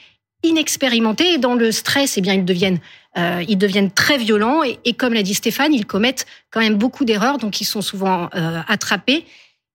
inexpérimentés 0.44 1.34
et 1.34 1.38
dans 1.38 1.56
le 1.56 1.72
stress, 1.72 2.18
eh 2.18 2.22
bien 2.22 2.34
ils 2.34 2.45
deviennent 2.45 2.80
euh, 3.18 3.44
ils 3.48 3.57
deviennent 3.57 3.92
très 3.92 4.18
violents 4.18 4.62
et, 4.63 4.94
comme 4.94 5.13
l'a 5.13 5.24
dit 5.24 5.36
Stéphane, 5.36 5.74
ils 5.74 5.86
commettent 5.86 6.25
quand 6.51 6.60
même 6.60 6.75
beaucoup 6.75 7.06
d'erreurs, 7.06 7.38
donc 7.38 7.62
ils 7.62 7.66
sont 7.66 7.81
souvent 7.81 8.30
euh, 8.36 8.60
attrapés. 8.68 9.25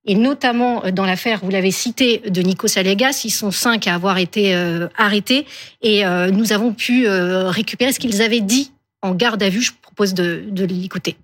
Et 0.04 0.14
notamment 0.14 0.84
euh, 0.84 0.90
dans 0.90 1.04
l'affaire, 1.04 1.40
vous 1.42 1.50
l'avez 1.50 1.70
cité, 1.70 2.22
de 2.26 2.42
Nico 2.42 2.66
Salegas, 2.66 3.22
ils 3.24 3.30
sont 3.30 3.50
cinq 3.50 3.86
à 3.86 3.94
avoir 3.94 4.18
été 4.18 4.54
arrêtés 4.96 5.46
et 5.82 6.04
nous 6.32 6.52
avons 6.52 6.72
pu 6.72 7.06
récupérer 7.08 7.92
ce 7.92 8.00
qu'ils 8.00 8.22
avaient 8.22 8.40
dit 8.40 8.72
en 9.02 9.14
garde 9.14 9.42
à 9.42 9.48
vue. 9.48 9.62
Je 9.62 9.72
propose 9.80 10.14
de, 10.14 10.44
de 10.48 10.64
l'écouter. 10.64 11.16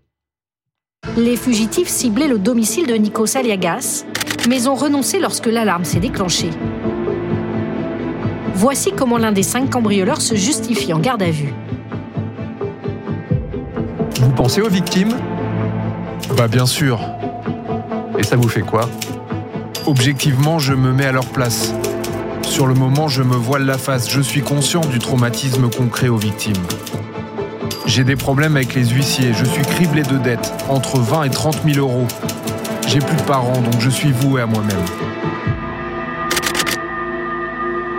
Les 1.17 1.37
fugitifs 1.37 1.89
ciblaient 1.89 2.29
le 2.29 2.39
domicile 2.39 2.87
de 2.87 2.95
Nikos 2.95 3.37
Aliagas, 3.37 4.05
mais 4.49 4.69
ont 4.69 4.75
renoncé 4.75 5.19
lorsque 5.19 5.47
l'alarme 5.47 5.85
s'est 5.85 6.01
déclenchée. 6.01 6.51
Voici 8.55 8.93
comment 8.93 9.19
l'un 9.19 9.33
des 9.33 9.43
cinq 9.43 9.71
cambrioleurs 9.71 10.23
se 10.23 10.37
justifie 10.37 10.93
en 10.93 11.01
garde 11.01 11.23
à 11.23 11.31
vue. 11.31 11.53
Vous 14.21 14.31
pensez 14.31 14.63
aux 14.63 14.69
victimes? 14.69 15.15
Bah 16.37 16.49
bien 16.49 16.65
sûr. 16.65 17.01
Et 18.19 18.23
ça 18.23 18.37
vous 18.37 18.49
fait 18.49 18.63
quoi? 18.63 18.89
Objectivement, 19.87 20.59
je 20.59 20.73
me 20.73 20.93
mets 20.93 21.07
à 21.07 21.13
leur 21.13 21.27
place. 21.27 21.75
Sur 22.43 22.67
le 22.67 22.75
moment, 22.75 23.09
je 23.09 23.23
me 23.23 23.35
voile 23.35 23.67
la 23.67 23.77
face. 23.77 24.09
Je 24.09 24.21
suis 24.21 24.43
conscient 24.43 24.83
du 24.83 24.99
traumatisme 24.99 25.69
qu'on 25.69 25.89
crée 25.89 26.09
aux 26.09 26.17
victimes. 26.17 26.63
J'ai 27.87 28.05
des 28.05 28.17
problèmes 28.17 28.57
avec 28.57 28.75
les 28.75 28.87
huissiers. 28.87 29.33
Je 29.35 29.45
suis 29.45 29.63
criblé 29.63 30.03
de 30.03 30.17
dettes, 30.17 30.55
entre 30.69 30.99
20 30.99 31.25
et 31.25 31.31
30 31.31 31.59
000 31.67 31.79
euros. 31.79 32.07
J'ai 32.87 33.01
plus 33.01 33.17
de 33.17 33.23
parents, 33.23 33.61
donc 33.61 33.81
je 33.81 33.91
suis 33.91 34.13
voué 34.13 34.41
à 34.41 34.47
moi-même. 34.47 35.14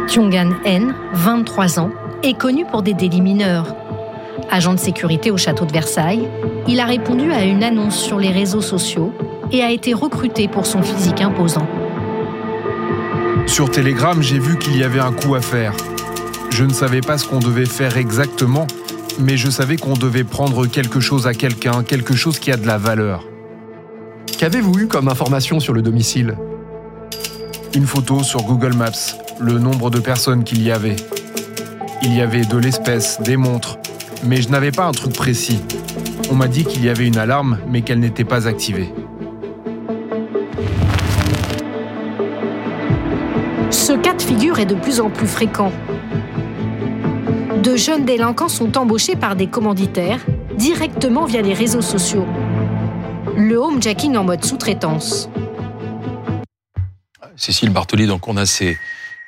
Kyongan 0.07 0.52
N, 0.66 0.94
23 1.13 1.80
ans, 1.80 1.92
est 2.22 2.38
connu 2.38 2.63
pour 2.66 2.84
des 2.84 2.94
délits 2.94 3.22
mineurs. 3.22 3.75
Agent 4.52 4.74
de 4.74 4.80
sécurité 4.80 5.31
au 5.31 5.38
château 5.38 5.66
de 5.66 5.72
Versailles, 5.72 6.28
il 6.68 6.80
a 6.80 6.86
répondu 6.86 7.31
à 7.31 7.44
une 7.44 7.63
annonce 7.63 7.98
sur 7.98 8.19
les 8.19 8.30
réseaux 8.30 8.62
sociaux 8.62 9.12
et 9.52 9.63
a 9.63 9.72
été 9.72 9.94
recruté 9.94 10.48
pour 10.48 10.66
son 10.66 10.84
physique 10.84 11.22
imposant. 11.22 11.68
Sur 13.48 13.69
Telegram, 13.72 14.22
j'ai 14.22 14.40
vu 14.40 14.57
qu'il 14.57 14.78
y 14.78 14.84
avait 14.84 15.00
un 15.00 15.12
coup 15.12 15.36
à 15.36 15.42
faire. 15.42 15.74
Je 16.51 16.63
ne 16.63 16.74
savais 16.74 17.01
pas 17.01 17.18
ce 17.18 17.28
qu'on 17.28 17.40
devait 17.40 17.66
faire 17.66 17.98
exactement, 17.98 18.68
mais 19.19 19.38
je 19.38 19.50
savais 19.50 19.78
qu'on 19.78 19.94
devait 19.94 20.24
prendre 20.24 20.68
quelque 20.68 21.00
chose 21.00 21.25
à 21.25 21.34
quelqu'un, 21.34 21.84
quelque 21.84 22.13
chose 22.16 22.38
qui 22.38 22.51
a 22.51 22.58
de 22.58 22.68
la 22.68 22.78
valeur. 22.78 23.24
Qu'avez-vous 24.38 24.80
eu 24.80 24.88
comme 24.88 25.08
information 25.08 25.60
sur 25.60 25.74
le 25.74 25.81
domicile? 25.81 26.38
Une 27.74 27.86
photo 27.86 28.24
sur 28.24 28.44
Google 28.44 28.74
Maps, 28.74 28.92
le 29.40 29.60
nombre 29.60 29.90
de 29.90 30.00
personnes 30.00 30.44
qu'il 30.44 30.62
y 30.62 30.72
avait. 30.72 30.96
Il 32.02 32.16
y 32.16 32.22
avait 32.22 32.46
de 32.46 32.58
l'espèce, 32.58 33.20
des 33.22 33.38
montres, 33.38 33.78
mais 34.24 34.42
je 34.42 34.50
n'avais 34.50 34.72
pas 34.72 34.86
un 34.86 34.92
truc 34.92 35.14
précis. 35.14 35.60
On 36.32 36.36
m'a 36.36 36.48
dit 36.48 36.64
qu'il 36.66 36.84
y 36.84 36.90
avait 36.90 37.08
une 37.08 37.18
alarme, 37.18 37.60
mais 37.68 37.82
qu'elle 37.82 38.00
n'était 38.00 38.24
pas 38.24 38.48
activée. 38.48 38.94
Ce 43.72 43.94
cas 43.94 44.14
de 44.14 44.22
figure 44.22 44.60
est 44.60 44.66
de 44.66 44.76
plus 44.76 45.00
en 45.00 45.10
plus 45.10 45.28
fréquent. 45.28 45.72
De 47.62 47.76
jeunes 47.76 48.06
délinquants 48.06 48.50
sont 48.50 48.78
embauchés 48.78 49.16
par 49.16 49.36
des 49.36 49.48
commanditaires 49.48 50.20
directement 50.58 51.26
via 51.26 51.42
les 51.42 51.54
réseaux 51.54 51.82
sociaux. 51.82 52.26
Le 53.36 53.58
homejacking 53.58 54.16
en 54.16 54.24
mode 54.24 54.46
sous-traitance. 54.46 55.30
Cécile 57.36 57.70
Bartoli, 57.70 58.08
donc 58.08 58.27
on 58.30 58.38
a 58.38 58.46
ces, 58.46 58.77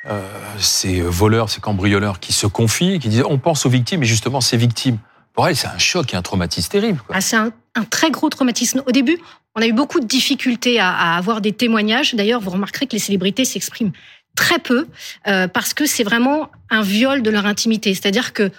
euh, 0.10 0.22
ces 0.60 1.02
voleurs, 1.02 1.50
ces 1.50 1.62
cambrioleurs 1.62 2.20
qui 2.20 2.34
se 2.34 2.48
confient, 2.48 3.00
qui 3.00 3.10
disent 3.10 3.24
on 3.28 3.38
pense 3.38 3.66
aux 3.66 3.70
victimes, 3.70 4.04
et 4.04 4.06
justement 4.06 4.42
ces 4.42 4.58
victimes, 4.58 4.98
pour 5.34 5.48
elles 5.48 5.56
c'est 5.56 5.68
un 5.68 5.78
choc 5.78 6.14
et 6.14 6.18
un 6.18 6.22
traumatisme 6.22 6.70
terrible. 6.70 7.02
Ah, 7.10 7.22
c'est 7.22 7.38
un, 7.38 7.52
très 7.90 8.10
gros 8.10 8.30
traumatisme. 8.30 8.82
Au 8.88 8.92
début, 8.92 9.20
on 9.56 9.62
a 9.62 9.68
eu 9.68 9.74
beaucoup 9.74 10.00
de 10.00 10.06
difficultés 10.06 10.80
à, 10.80 10.92
à 10.92 11.18
avoir 11.18 11.42
des 11.42 11.52
témoignages. 11.52 12.16
D'ailleurs, 12.16 12.42
vous 12.42 12.50
remarquerez 12.50 12.88
que 12.88 12.94
les 12.94 13.00
célébrités 13.00 13.46
s'expriment 13.46 13.92
très 14.38 14.60
peu 14.60 14.88
euh, 15.28 15.50
parce 15.50 15.74
que 15.74 15.86
c'est 15.86 16.04
vraiment 16.06 16.50
un 16.70 16.82
viol 16.82 17.22
de 17.22 17.30
leur 17.30 17.46
intimité. 17.46 17.94
C'est-à-dire 17.94 18.32
que 18.32 18.50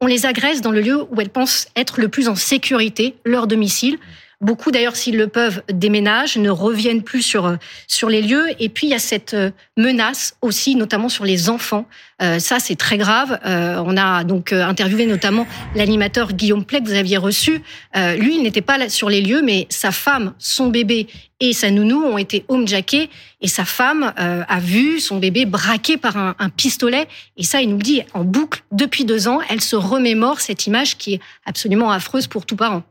on 0.00 0.06
les 0.06 0.26
agresse 0.26 0.60
dans 0.60 0.70
le 0.70 0.80
lieu 0.80 1.02
où 1.10 1.20
elles 1.20 1.30
pensent 1.30 1.68
être 1.74 2.00
le 2.00 2.08
plus 2.08 2.28
en 2.28 2.36
sécurité, 2.36 3.16
leur 3.24 3.46
domicile. 3.46 3.98
Beaucoup 4.40 4.70
d'ailleurs, 4.70 4.94
s'ils 4.94 5.16
le 5.16 5.26
peuvent, 5.26 5.62
déménagent, 5.68 6.36
ne 6.36 6.48
reviennent 6.48 7.02
plus 7.02 7.22
sur 7.22 7.46
euh, 7.46 7.56
sur 7.88 8.08
les 8.08 8.22
lieux. 8.22 8.46
Et 8.60 8.68
puis 8.68 8.86
il 8.86 8.90
y 8.90 8.94
a 8.94 9.00
cette 9.00 9.34
euh, 9.34 9.50
menace 9.76 10.36
aussi, 10.42 10.76
notamment 10.76 11.08
sur 11.08 11.24
les 11.24 11.50
enfants. 11.50 11.86
Euh, 12.22 12.38
ça, 12.38 12.60
c'est 12.60 12.76
très 12.76 12.98
grave. 12.98 13.40
Euh, 13.44 13.82
on 13.84 13.96
a 13.96 14.22
donc 14.22 14.52
euh, 14.52 14.64
interviewé 14.64 15.06
notamment 15.06 15.44
l'animateur 15.74 16.32
Guillaume 16.32 16.64
Plec 16.64 16.84
que 16.84 16.88
vous 16.88 16.94
aviez 16.94 17.16
reçu. 17.16 17.62
Euh, 17.96 18.14
lui, 18.14 18.36
il 18.36 18.44
n'était 18.44 18.60
pas 18.60 18.78
là 18.78 18.88
sur 18.88 19.10
les 19.10 19.22
lieux, 19.22 19.42
mais 19.42 19.66
sa 19.70 19.90
femme, 19.90 20.34
son 20.38 20.68
bébé 20.68 21.08
et 21.40 21.52
sa 21.52 21.72
nounou 21.72 22.04
ont 22.04 22.16
été 22.16 22.44
homejackés. 22.46 23.10
Et 23.40 23.48
sa 23.48 23.64
femme 23.64 24.12
euh, 24.20 24.44
a 24.48 24.60
vu 24.60 25.00
son 25.00 25.18
bébé 25.18 25.46
braqué 25.46 25.96
par 25.96 26.16
un, 26.16 26.36
un 26.38 26.48
pistolet. 26.48 27.08
Et 27.36 27.42
ça, 27.42 27.60
il 27.60 27.70
nous 27.70 27.76
le 27.76 27.82
dit 27.82 28.02
en 28.14 28.22
boucle 28.22 28.62
depuis 28.70 29.04
deux 29.04 29.26
ans. 29.26 29.40
Elle 29.50 29.62
se 29.62 29.74
remémore 29.74 30.40
cette 30.40 30.68
image 30.68 30.96
qui 30.96 31.14
est 31.14 31.20
absolument 31.44 31.90
affreuse 31.90 32.28
pour 32.28 32.46
tout 32.46 32.54
parent. 32.54 32.84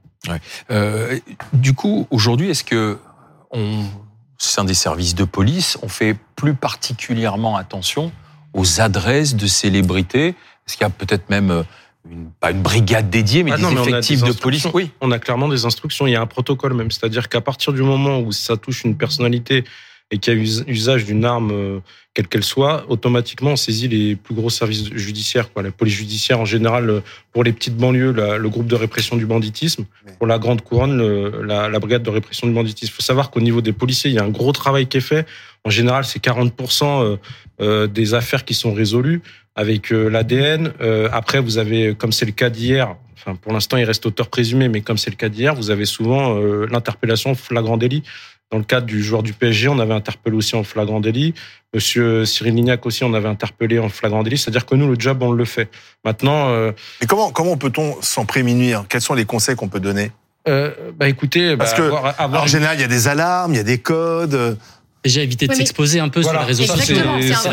Euh, 0.71 1.19
du 1.53 1.73
coup, 1.73 2.07
aujourd'hui, 2.11 2.49
est-ce 2.49 2.63
que 2.63 2.97
on 3.51 3.83
sein 4.37 4.63
des 4.63 4.73
services 4.73 5.15
de 5.15 5.23
police, 5.23 5.77
on 5.81 5.87
fait 5.87 6.15
plus 6.35 6.53
particulièrement 6.53 7.55
attention 7.57 8.11
aux 8.53 8.81
adresses 8.81 9.35
de 9.35 9.47
célébrités? 9.47 10.29
Est-ce 10.29 10.77
qu'il 10.77 10.83
y 10.83 10.87
a 10.87 10.89
peut-être 10.89 11.29
même 11.29 11.51
euh, 11.51 11.63
une, 12.09 12.29
pas 12.39 12.51
une 12.51 12.61
brigade 12.61 13.09
dédiée, 13.09 13.43
mais 13.43 13.51
Ah 13.53 13.57
des 13.57 13.63
non, 13.63 13.71
mais 13.71 13.81
effectifs 13.81 14.21
des 14.21 14.29
de 14.29 14.37
police? 14.37 14.67
Oui. 14.73 14.91
On 15.01 15.11
a 15.11 15.19
clairement 15.19 15.47
des 15.47 15.65
instructions. 15.65 16.07
Il 16.07 16.11
y 16.11 16.15
a 16.15 16.21
un 16.21 16.27
protocole 16.27 16.73
même. 16.73 16.91
C'est-à-dire 16.91 17.29
qu'à 17.29 17.41
partir 17.41 17.73
du 17.73 17.81
moment 17.81 18.19
où 18.19 18.31
ça 18.31 18.57
touche 18.57 18.83
une 18.83 18.97
personnalité 18.97 19.63
et 20.11 20.17
qu'il 20.19 20.33
y 20.33 20.37
a 20.37 20.39
us- 20.41 20.63
usage 20.67 21.05
d'une 21.05 21.25
arme, 21.25 21.51
euh, 21.51 21.79
quelle 22.13 22.27
qu'elle 22.27 22.43
soit, 22.43 22.85
automatiquement 22.89 23.51
on 23.51 23.55
saisit 23.57 23.87
les 23.89 24.15
plus 24.15 24.33
gros 24.33 24.49
services 24.49 24.89
judiciaires. 24.93 25.51
Quoi. 25.51 25.63
La 25.63 25.71
police 25.71 25.93
judiciaire 25.95 26.39
en 26.39 26.45
général, 26.45 26.89
euh, 26.89 26.99
pour 27.33 27.43
les 27.43 27.51
petites 27.53 27.75
banlieues, 27.75 28.11
la- 28.13 28.37
le 28.37 28.49
groupe 28.49 28.67
de 28.67 28.75
répression 28.75 29.17
du 29.17 29.25
banditisme. 29.25 29.85
Pour 30.17 30.25
la 30.27 30.39
grande 30.39 30.61
couronne, 30.61 30.97
le- 30.97 31.43
la, 31.43 31.67
la 31.69 31.79
brigade 31.79 32.03
de 32.03 32.09
répression 32.09 32.47
du 32.47 32.53
banditisme. 32.53 32.91
Il 32.93 32.95
faut 32.95 33.01
savoir 33.03 33.29
qu'au 33.31 33.41
niveau 33.41 33.61
des 33.61 33.73
policiers, 33.73 34.09
il 34.09 34.15
y 34.15 34.19
a 34.19 34.23
un 34.23 34.29
gros 34.29 34.51
travail 34.53 34.87
qui 34.87 34.97
est 34.97 35.01
fait. 35.01 35.25
En 35.65 35.69
général, 35.69 36.05
c'est 36.05 36.19
40% 36.23 37.17
euh, 37.59 37.87
des 37.87 38.13
affaires 38.13 38.45
qui 38.45 38.53
sont 38.53 38.73
résolues 38.73 39.21
avec 39.55 39.89
l'ADN. 39.89 40.71
Après, 41.11 41.39
vous 41.41 41.57
avez, 41.57 41.95
comme 41.95 42.11
c'est 42.11 42.25
le 42.27 42.31
cas 42.31 42.49
d'hier, 42.51 42.95
enfin 43.15 43.35
pour 43.35 43.51
l'instant 43.51 43.75
il 43.77 43.83
reste 43.83 44.05
auteur 44.05 44.29
présumé, 44.29 44.69
mais 44.69 44.81
comme 44.81 44.97
c'est 44.99 45.09
le 45.09 45.15
cas 45.15 45.29
d'hier, 45.29 45.55
vous 45.55 45.71
avez 45.71 45.85
souvent 45.85 46.35
l'interpellation 46.71 47.33
flagrant 47.33 47.75
délit. 47.77 48.03
Dans 48.51 48.59
le 48.59 48.63
cadre 48.63 48.85
du 48.85 49.03
joueur 49.03 49.23
du 49.23 49.33
PSG, 49.33 49.67
on 49.67 49.79
avait 49.79 49.93
interpellé 49.93 50.35
aussi 50.37 50.55
en 50.55 50.63
flagrant 50.63 51.01
délit. 51.01 51.33
Monsieur 51.73 52.23
Cyril 52.23 52.55
Lignac 52.55 52.85
aussi, 52.85 53.03
on 53.03 53.13
avait 53.13 53.27
interpellé 53.27 53.77
en 53.77 53.89
flagrant 53.89 54.23
délit. 54.23 54.37
C'est-à-dire 54.37 54.65
que 54.65 54.73
nous, 54.75 54.87
le 54.87 54.95
job, 54.97 55.21
on 55.21 55.31
le 55.31 55.43
fait. 55.43 55.69
Maintenant, 56.05 56.49
euh, 56.49 56.71
Et 57.01 57.07
comment, 57.07 57.29
comment 57.31 57.57
peut-on 57.57 58.01
s'en 58.01 58.25
prémunir? 58.25 58.85
Quels 58.87 59.01
sont 59.01 59.15
les 59.15 59.25
conseils 59.25 59.57
qu'on 59.57 59.67
peut 59.67 59.81
donner? 59.81 60.11
Euh, 60.47 60.71
bah 60.95 61.09
écoutez, 61.09 61.57
Parce 61.57 61.71
bah, 61.71 61.77
que, 61.77 61.83
avoir, 61.83 62.05
Alors, 62.05 62.21
avoir 62.21 62.43
En 62.43 62.47
général, 62.47 62.77
il 62.77 62.81
y 62.81 62.85
a 62.85 62.87
des 62.87 63.09
alarmes, 63.09 63.53
il 63.53 63.57
y 63.57 63.59
a 63.59 63.63
des 63.63 63.79
codes. 63.79 64.57
Déjà 65.07 65.21
éviter 65.21 65.47
de 65.47 65.51
Oui, 65.53 65.57
s'exposer 65.57 66.01
un 66.01 66.09
peu 66.09 66.19
voilà, 66.19 66.39
sur 66.39 66.47
les 66.47 66.53
réseaux 66.53 66.75
sociaux. 66.75 66.97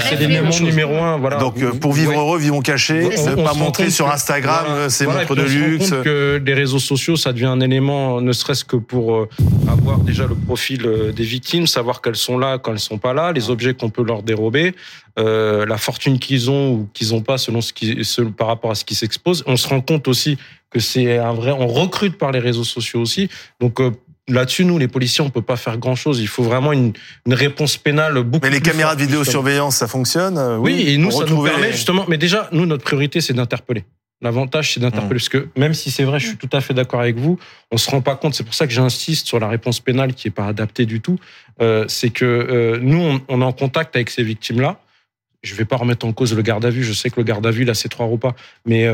C'est 0.09 0.17
l'élément 0.19 0.59
numéro 0.61 0.97
un. 0.97 1.19
Voilà. 1.19 1.37
Donc, 1.37 1.63
euh, 1.63 1.71
pour 1.71 1.93
vivre 1.93 2.11
ouais. 2.11 2.17
heureux, 2.17 2.37
vivons 2.39 2.61
cachés. 2.63 3.05
Ne 3.05 3.37
pas 3.45 3.53
se 3.53 3.59
montrer 3.59 3.91
sur 3.91 4.11
Instagram 4.11 4.65
voilà, 4.67 4.91
ses 4.91 5.05
voilà, 5.05 5.21
montres 5.21 5.37
de 5.37 5.43
puis 5.43 5.51
on 5.51 5.57
se 5.57 5.61
rend 5.63 5.67
luxe. 5.71 5.91
compte 5.91 6.03
que 6.03 6.43
les 6.45 6.55
réseaux 6.55 6.81
sociaux, 6.81 7.17
ça 7.17 7.33
devient 7.33 7.47
un 7.47 7.61
élément, 7.61 8.21
ne 8.21 8.33
serait-ce 8.33 8.65
que 8.65 8.75
pour 8.77 9.15
euh, 9.15 9.29
avoir 9.69 9.99
déjà 9.99 10.27
le 10.27 10.35
profil 10.35 10.85
euh, 10.85 11.13
des 11.13 11.23
victimes, 11.23 11.69
savoir 11.69 12.01
qu'elles 12.03 12.17
sont 12.17 12.39
là 12.39 12.59
quand 12.59 12.73
elles 12.73 12.81
sont 12.81 12.99
pas 12.99 13.13
là, 13.15 13.31
les 13.31 13.51
objets 13.51 13.75
qu'on 13.75 13.91
peut 13.91 14.05
leur 14.05 14.25
dérober, 14.25 14.75
euh, 15.21 15.65
la 15.65 15.77
fortune 15.77 16.19
qu'ils 16.19 16.51
ont 16.51 16.73
ou 16.73 16.89
qu'ils 16.93 17.15
ont 17.15 17.23
pas 17.23 17.39
selon 17.39 17.61
ce 17.61 17.73
qui, 17.73 18.05
selon- 18.05 18.33
par 18.33 18.49
rapport 18.49 18.73
à 18.73 18.75
ce 18.75 18.85
qui 18.85 18.97
s'expose. 18.97 19.45
On 19.47 19.57
se 19.57 19.69
rend 19.69 19.81
compte 19.81 20.09
aussi 20.09 20.39
que 20.71 20.81
c'est 20.81 21.19
un 21.19 21.33
vrai, 21.33 21.53
on 21.53 21.69
recrute 21.69 22.19
par 22.19 22.33
les 22.33 22.41
réseaux 22.41 22.65
sociaux 22.65 23.01
aussi. 23.01 23.29
Donc 23.61 23.81
euh, 23.81 23.93
Là-dessus, 24.29 24.65
nous, 24.65 24.79
les 24.79 24.89
policiers, 24.89 25.23
on 25.23 25.29
peut 25.31 25.43
pas 25.43 25.57
faire 25.57 25.77
grand-chose. 25.77 26.21
Il 26.21 26.29
faut 26.29 26.43
vraiment 26.43 26.73
une, 26.73 26.93
une 27.27 27.35
réponse 27.35 27.77
pénale 27.77 28.23
beaucoup. 28.23 28.45
Mais 28.47 28.51
les 28.51 28.61
plus 28.61 28.71
caméras 28.71 28.95
de 28.95 29.01
forte, 29.01 29.11
vidéosurveillance, 29.11 29.77
ça 29.77 29.87
fonctionne 29.87 30.39
euh, 30.39 30.57
Oui, 30.57 30.85
et 30.87 30.97
nous, 30.97 31.11
ça 31.11 31.27
nous 31.27 31.43
permet 31.45 31.67
les- 31.67 31.73
justement. 31.73 32.07
Mais 32.09 32.17
déjà, 32.17 32.49
nous, 32.53 32.65
notre 32.65 32.85
priorité, 32.85 33.21
c'est 33.21 33.35
d'interpeller. 33.35 33.85
L'avantage, 34.23 34.73
c'est 34.73 34.81
d'interpeller. 34.81 35.19
Parce 35.21 35.29
que 35.29 35.49
même 35.57 35.75
si 35.75 35.91
c'est 35.91 36.05
vrai, 36.05 36.19
je 36.21 36.29
suis 36.29 36.37
tout 36.39 36.49
à 36.53 36.63
fait 36.63 36.73
d'accord 36.73 37.01
avec 37.01 37.17
vous, 37.19 37.39
on 37.71 37.77
se 37.77 37.91
rend 37.91 38.01
pas 38.01 38.17
compte. 38.17 38.35
C'est 38.35 38.45
pour 38.45 38.55
ça 38.55 38.67
que 38.67 38.73
j'insiste 38.73 39.27
sur 39.27 39.39
la 39.39 39.49
réponse 39.49 39.81
pénale 39.81 40.15
qui 40.15 40.29
est 40.29 40.31
pas 40.31 40.47
adaptée 40.47 40.87
du 40.87 41.03
tout. 41.03 41.19
Euh, 41.61 41.85
c'est 41.89 42.09
que 42.11 42.25
euh, 42.25 42.79
nous, 42.81 42.99
on, 43.03 43.21
on 43.29 43.43
est 43.43 43.45
en 43.45 43.53
contact 43.53 43.95
avec 43.95 44.09
ces 44.09 44.23
victimes-là. 44.23 44.81
Je 45.43 45.55
vais 45.55 45.67
pas 45.67 45.77
remettre 45.77 46.07
en 46.07 46.13
cause 46.15 46.35
le 46.35 46.41
garde 46.41 46.65
à 46.65 46.71
vue. 46.71 46.83
Je 46.85 46.95
sais 46.95 47.11
que 47.11 47.17
le 47.19 47.25
garde 47.25 47.47
à 47.47 47.51
vue, 47.51 47.65
là, 47.65 47.75
c'est 47.75 47.91
trois 47.91 48.07
repas. 48.07 48.35
Mais 48.65 48.87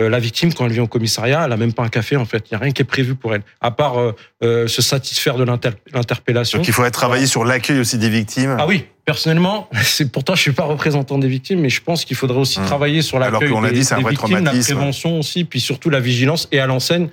euh, 0.00 0.08
la 0.08 0.18
victime, 0.18 0.52
quand 0.52 0.66
elle 0.66 0.72
vient 0.72 0.82
au 0.82 0.88
commissariat, 0.88 1.44
elle 1.46 1.52
a 1.52 1.56
même 1.56 1.72
pas 1.72 1.84
un 1.84 1.88
café, 1.88 2.16
en 2.16 2.24
fait. 2.24 2.44
Il 2.50 2.52
y 2.52 2.54
a 2.56 2.58
rien 2.58 2.72
qui 2.72 2.82
est 2.82 2.84
prévu 2.86 3.14
pour 3.14 3.34
elle. 3.34 3.42
À 3.60 3.70
part 3.70 3.98
euh, 4.00 4.14
euh, 4.42 4.66
se 4.66 4.82
satisfaire 4.82 5.36
de 5.36 5.44
l'inter- 5.44 5.70
l'interpellation. 5.92 6.58
Donc 6.58 6.66
il 6.68 6.72
faudrait 6.74 6.90
travailler 6.90 7.26
sur 7.26 7.44
l'accueil 7.44 7.78
aussi 7.78 7.96
des 7.98 8.08
victimes. 8.08 8.56
Ah 8.58 8.66
oui, 8.66 8.86
personnellement, 9.04 9.68
c'est 9.82 10.10
pourtant 10.10 10.34
je 10.34 10.40
suis 10.42 10.52
pas 10.52 10.64
représentant 10.64 11.18
des 11.18 11.28
victimes, 11.28 11.60
mais 11.60 11.70
je 11.70 11.80
pense 11.80 12.04
qu'il 12.04 12.16
faudrait 12.16 12.38
aussi 12.38 12.58
Hum. 12.58 12.66
travailler 12.66 13.02
sur 13.02 13.18
Alors 13.22 13.32
l'accueil 13.40 13.50
qu'on 13.50 13.60
l'a 13.60 13.70
des, 13.70 13.76
dit, 13.76 13.84
c'est 13.84 13.94
un 13.94 13.98
des 14.02 14.08
victimes, 14.10 14.30
la 14.32 14.36
traumatisme. 14.38 14.74
prévention 14.74 15.18
aussi, 15.20 15.44
puis 15.44 15.60
surtout 15.60 15.90
la 15.90 16.00
vigilance 16.00 16.48
et 16.50 16.58
à 16.60 16.66
l'enseigne, 16.66 17.08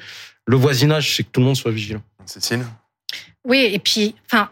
le 0.47 0.55
voisinage, 0.57 1.15
c'est 1.15 1.23
que 1.23 1.29
tout 1.31 1.39
le 1.39 1.45
monde 1.45 1.55
soit 1.55 1.71
vigilant. 1.71 2.01
Cécile? 2.25 2.63
Oui, 3.45 3.69
et 3.73 3.79
puis, 3.79 4.15
enfin, 4.31 4.49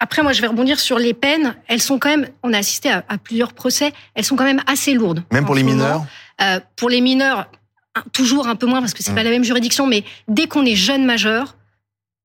après, 0.00 0.22
moi, 0.22 0.32
je 0.32 0.40
vais 0.40 0.46
rebondir 0.48 0.78
sur 0.80 0.98
les 0.98 1.14
peines. 1.14 1.54
Elles 1.68 1.80
sont 1.82 1.98
quand 1.98 2.08
même, 2.08 2.28
on 2.42 2.52
a 2.52 2.58
assisté 2.58 2.90
à, 2.90 3.04
à 3.08 3.18
plusieurs 3.18 3.52
procès, 3.52 3.92
elles 4.14 4.24
sont 4.24 4.36
quand 4.36 4.44
même 4.44 4.60
assez 4.66 4.94
lourdes. 4.94 5.22
Même 5.32 5.44
pour 5.44 5.54
les 5.54 5.62
moment. 5.62 5.74
mineurs? 5.76 6.04
Euh, 6.42 6.60
pour 6.76 6.88
les 6.90 7.00
mineurs, 7.00 7.48
toujours 8.12 8.46
un 8.48 8.56
peu 8.56 8.66
moins 8.66 8.80
parce 8.80 8.94
que 8.94 9.02
c'est 9.02 9.12
Mm. 9.12 9.16
pas 9.16 9.22
la 9.22 9.30
même 9.30 9.44
juridiction, 9.44 9.86
mais 9.86 10.04
dès 10.28 10.46
qu'on 10.46 10.64
est 10.64 10.74
jeune 10.76 11.04
majeur, 11.04 11.56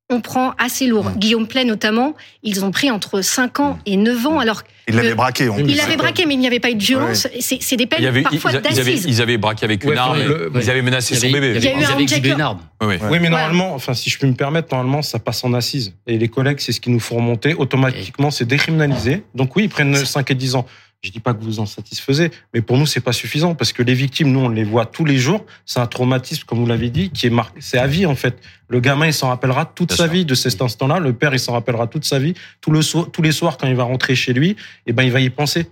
on 0.09 0.21
prend 0.21 0.53
assez 0.57 0.88
lourd. 0.88 1.12
Guillaume 1.17 1.47
Play 1.47 1.65
notamment, 1.65 2.15
ils 2.41 2.63
ont 2.63 2.71
pris 2.71 2.89
entre 2.89 3.21
5 3.21 3.59
ans 3.59 3.77
et 3.86 3.97
9 3.97 4.25
ans. 4.25 4.39
Alors, 4.39 4.63
Il 4.88 4.95
l'avait 4.95 5.13
braqué. 5.15 5.50
en 5.50 5.57
Il 5.57 5.65
plus. 5.65 5.74
il 5.74 5.81
avait 5.81 5.97
braqué, 5.97 6.25
mais 6.25 6.36
il 6.36 6.39
n'y 6.39 6.47
avait 6.47 6.62
pas 6.62 6.69
eu 6.71 6.75
de 6.75 6.83
violence. 6.83 7.27
C'est 7.41 7.62
c'est 7.62 7.75
des 7.75 7.88
peines 7.88 8.00
Il 8.00 8.05
y 8.05 8.07
avait, 8.07 8.21
ils, 8.21 8.24
parfois 8.24 8.51
ils 8.51 8.55
avaient, 8.55 8.69
d'assises. 8.69 9.05
ils 9.05 9.21
avaient 9.21 9.38
braqué 9.38 9.65
avec 9.65 9.83
une 9.83 9.89
Ouais, 9.89 9.97
arme, 9.97 10.17
ils 10.55 10.69
avaient 10.69 10.81
menacé 10.81 11.13
Il 11.15 11.17
y 11.17 11.19
son 11.19 11.27
avait- 11.27 11.33
bébé. 11.41 11.59
Il 11.59 11.65
y 11.65 11.67
a 11.67 11.71
eu 11.74 11.75
ils 11.81 11.83
un 11.83 11.89
avaient 11.89 12.03
exhibé 12.03 12.19
hijacker. 12.29 12.36
une 12.36 12.41
arme. 12.41 12.59
Oui, 12.79 12.88
oui. 12.88 12.95
Ouais. 12.95 13.09
Oui, 13.12 13.17
mais 13.19 13.27
normalement, 13.29 13.74
enfin, 13.74 13.93
si 13.93 14.09
je 14.09 14.17
puis 14.17 14.29
me 14.29 14.33
permettre, 14.33 14.69
normalement, 14.74 15.01
ça 15.01 15.19
passe 15.19 15.43
en 15.43 15.53
assise. 15.53 15.93
Et 16.07 16.17
les 16.17 16.29
collègues, 16.29 16.59
c'est 16.62 16.71
ce 16.71 16.79
qui 16.79 16.89
nous 16.89 17.01
font 17.01 17.17
remonter. 17.17 17.53
Automatiquement, 17.53 18.31
c'est 18.31 18.45
décriminalisé. 18.45 19.24
Donc 19.36 19.57
oui, 19.57 19.63
ils 19.65 19.69
prennent 19.69 19.93
5 19.93 20.31
et 20.31 20.36
10 20.36 20.55
ans. 20.55 20.65
Je 21.04 21.12
dis 21.12 21.20
pas 21.20 21.34
que 21.36 21.44
vous 21.44 21.60
en 21.60 21.68
satisfaisez, 21.68 22.32
mais 22.56 22.62
pour 22.62 22.75
nous, 22.77 22.88
c'est 22.88 23.00
pas 23.01 23.13
suffisant 23.13 23.54
parce 23.54 23.72
que 23.72 23.84
les 23.84 23.94
victimes, 23.94 24.32
nous, 24.32 24.39
on 24.39 24.50
les 24.50 24.63
voit 24.63 24.88
tous 24.88 25.06
les 25.06 25.18
jours. 25.18 25.46
C'est 25.66 25.80
un 25.80 25.86
traumatisme, 25.86 26.44
comme 26.46 26.58
vous 26.60 26.66
l'avez 26.66 26.89
dit, 26.89 27.12
qui 27.12 27.27
est 27.27 27.30
marqué. 27.30 27.60
C'est 27.62 27.77
à 27.77 27.86
vie, 27.86 28.08
en 28.08 28.16
fait. 28.16 28.36
Le 28.68 28.80
gamin, 28.80 29.06
il 29.06 29.13
s'en 29.13 29.27
rappellera 29.30 29.66
toute 29.66 29.89
Bien 29.89 29.98
sa 29.98 30.04
sûr. 30.06 30.12
vie 30.13 30.25
de 30.25 30.34
cet 30.34 30.60
instant-là. 30.62 31.00
Le 31.00 31.13
père, 31.13 31.34
il 31.34 31.39
s'en 31.39 31.54
rappellera 31.54 31.86
toute 31.86 32.04
sa 32.04 32.18
vie. 32.18 32.34
Tout 32.62 32.72
le 32.72 32.82
soir, 32.82 33.06
tous 33.13 33.22
les 33.22 33.32
soirs, 33.32 33.58
quand 33.58 33.68
il 33.68 33.75
va 33.75 33.84
rentrer 33.84 34.16
chez 34.16 34.34
lui, 34.34 34.56
eh 34.88 34.92
ben, 34.94 35.04
il 35.04 35.12
va 35.12 35.20
y 35.20 35.30
penser. 35.30 35.70